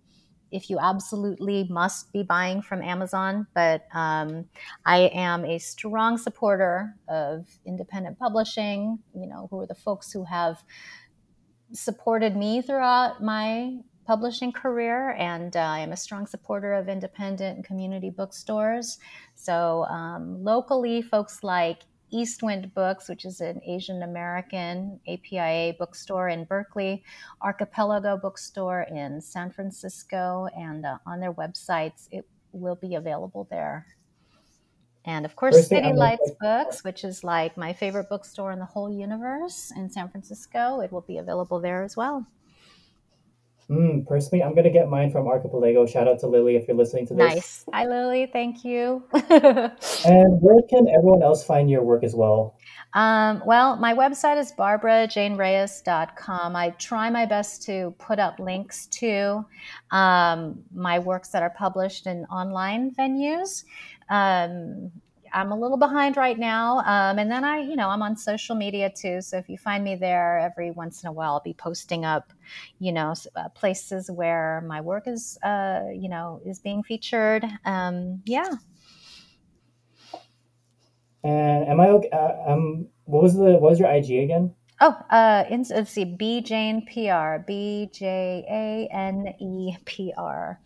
if 0.51 0.69
you 0.69 0.79
absolutely 0.79 1.67
must 1.69 2.11
be 2.11 2.23
buying 2.23 2.61
from 2.61 2.81
Amazon, 2.81 3.47
but 3.53 3.83
um, 3.93 4.45
I 4.85 5.11
am 5.13 5.45
a 5.45 5.59
strong 5.59 6.17
supporter 6.17 6.95
of 7.07 7.47
independent 7.65 8.17
publishing. 8.17 8.99
You 9.13 9.27
know, 9.27 9.47
who 9.51 9.59
are 9.59 9.67
the 9.67 9.75
folks 9.75 10.11
who 10.11 10.23
have 10.25 10.63
supported 11.71 12.35
me 12.35 12.61
throughout 12.61 13.23
my 13.23 13.77
publishing 14.05 14.51
career, 14.51 15.11
and 15.11 15.55
uh, 15.55 15.59
I 15.59 15.79
am 15.79 15.91
a 15.91 15.97
strong 15.97 16.25
supporter 16.25 16.73
of 16.73 16.89
independent 16.89 17.63
community 17.63 18.09
bookstores. 18.09 18.97
So, 19.35 19.83
um, 19.83 20.43
locally, 20.43 21.03
folks 21.03 21.43
like 21.43 21.83
Eastwind 22.11 22.73
Books, 22.73 23.09
which 23.09 23.25
is 23.25 23.41
an 23.41 23.61
Asian 23.65 24.03
American 24.03 24.99
APIA 25.07 25.73
bookstore 25.77 26.29
in 26.29 26.45
Berkeley, 26.45 27.03
Archipelago 27.41 28.17
Bookstore 28.17 28.87
in 28.89 29.21
San 29.21 29.51
Francisco, 29.51 30.47
and 30.57 30.85
uh, 30.85 30.97
on 31.05 31.19
their 31.19 31.33
websites, 31.33 32.07
it 32.11 32.25
will 32.51 32.75
be 32.75 32.95
available 32.95 33.47
there. 33.49 33.85
And 35.05 35.25
of 35.25 35.35
course, 35.35 35.55
Personally, 35.55 35.83
City 35.83 35.97
Lights 35.97 36.31
Books, 36.41 36.83
which 36.83 37.03
is 37.03 37.23
like 37.23 37.57
my 37.57 37.73
favorite 37.73 38.09
bookstore 38.09 38.51
in 38.51 38.59
the 38.59 38.65
whole 38.65 38.91
universe 38.91 39.71
in 39.75 39.89
San 39.89 40.09
Francisco, 40.09 40.81
it 40.81 40.91
will 40.91 41.01
be 41.01 41.17
available 41.17 41.59
there 41.59 41.83
as 41.83 41.95
well. 41.95 42.25
Mm, 43.69 44.07
personally, 44.07 44.43
I'm 44.43 44.55
gonna 44.55 44.71
get 44.71 44.89
mine 44.89 45.11
from 45.11 45.27
Archipelago. 45.27 45.85
Shout 45.85 46.07
out 46.07 46.17
to 46.19 46.27
Lily 46.27 46.55
if 46.55 46.67
you're 46.67 46.75
listening 46.75 47.05
to 47.07 47.13
this. 47.13 47.35
Nice. 47.35 47.65
Hi, 47.71 47.85
Lily. 47.85 48.27
Thank 48.31 48.65
you. 48.65 49.03
And 50.05 50.41
where 50.41 50.61
can 50.69 50.87
everyone 50.87 51.21
else 51.21 51.43
find 51.43 51.69
your 51.69 51.83
work 51.83 52.03
as 52.03 52.15
well? 52.15 52.57
um, 52.93 53.43
well, 53.45 53.75
my 53.75 53.93
website 53.93 54.39
is 54.39 54.51
barbarajanereyes.com. 54.57 56.55
I 56.55 56.69
try 56.71 57.11
my 57.11 57.25
best 57.25 57.61
to 57.63 57.93
put 57.99 58.17
up 58.17 58.39
links 58.39 58.87
to 58.87 59.45
um, 59.91 60.63
my 60.73 60.97
works 60.97 61.29
that 61.29 61.43
are 61.43 61.51
published 61.51 62.07
in 62.07 62.25
online 62.25 62.91
venues. 62.95 63.65
Um, 64.09 64.91
I'm 65.33 65.51
a 65.51 65.55
little 65.59 65.77
behind 65.77 66.17
right 66.17 66.37
now. 66.37 66.79
Um, 66.79 67.19
and 67.19 67.29
then 67.31 67.43
I, 67.43 67.59
you 67.59 67.75
know, 67.75 67.89
I'm 67.89 68.01
on 68.01 68.15
social 68.15 68.55
media 68.55 68.89
too. 68.89 69.21
So 69.21 69.37
if 69.37 69.49
you 69.49 69.57
find 69.57 69.83
me 69.83 69.95
there 69.95 70.39
every 70.39 70.71
once 70.71 71.03
in 71.03 71.09
a 71.09 71.11
while, 71.11 71.33
I'll 71.33 71.39
be 71.41 71.53
posting 71.53 72.05
up, 72.05 72.33
you 72.79 72.91
know, 72.91 73.13
uh, 73.35 73.49
places 73.49 74.09
where 74.09 74.63
my 74.67 74.81
work 74.81 75.07
is, 75.07 75.37
uh, 75.43 75.83
you 75.93 76.09
know, 76.09 76.41
is 76.45 76.59
being 76.59 76.83
featured. 76.83 77.45
Um, 77.65 78.21
yeah. 78.25 78.49
And 81.23 81.67
am 81.67 81.79
I 81.81 81.89
okay? 81.89 82.09
Uh, 82.11 82.51
um, 82.51 82.87
what 83.05 83.23
was 83.23 83.35
the 83.35 83.57
what 83.57 83.71
was 83.71 83.79
your 83.79 83.91
IG 83.91 84.11
again? 84.23 84.55
Oh, 84.81 84.95
uh, 85.09 85.43
in, 85.49 85.65
let's 85.69 85.91
see, 85.91 86.05
B 86.05 86.41
Jane 86.41 86.85
PR, 86.85 87.43
B 87.45 87.89
J 87.91 88.45
A 88.49 88.95
N 88.95 89.33
E 89.39 89.75
P 89.83 90.13
R. 90.17 90.59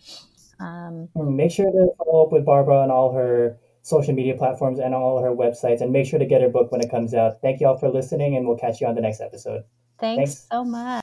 Um, 0.59 1.09
Mm, 1.15 1.35
Make 1.35 1.51
sure 1.51 1.71
to 1.71 1.87
follow 1.97 2.25
up 2.25 2.31
with 2.31 2.45
Barbara 2.45 2.83
and 2.83 2.91
all 2.91 3.13
her 3.13 3.57
social 3.83 4.13
media 4.15 4.35
platforms 4.35 4.79
and 4.79 4.95
all 4.95 5.21
her 5.21 5.31
websites, 5.31 5.81
and 5.81 5.91
make 5.93 6.07
sure 6.07 6.19
to 6.19 6.25
get 6.25 6.41
her 6.41 6.49
book 6.49 6.71
when 6.71 6.81
it 6.81 6.89
comes 6.91 7.13
out. 7.13 7.41
Thank 7.41 7.61
you 7.61 7.67
all 7.67 7.77
for 7.77 7.89
listening, 7.89 8.35
and 8.35 8.47
we'll 8.47 8.57
catch 8.57 8.81
you 8.81 8.87
on 8.87 8.95
the 8.95 9.01
next 9.01 9.21
episode. 9.21 9.63
thanks 9.99 10.35
Thanks. 10.35 10.47
so 10.51 10.63
much. 10.65 11.01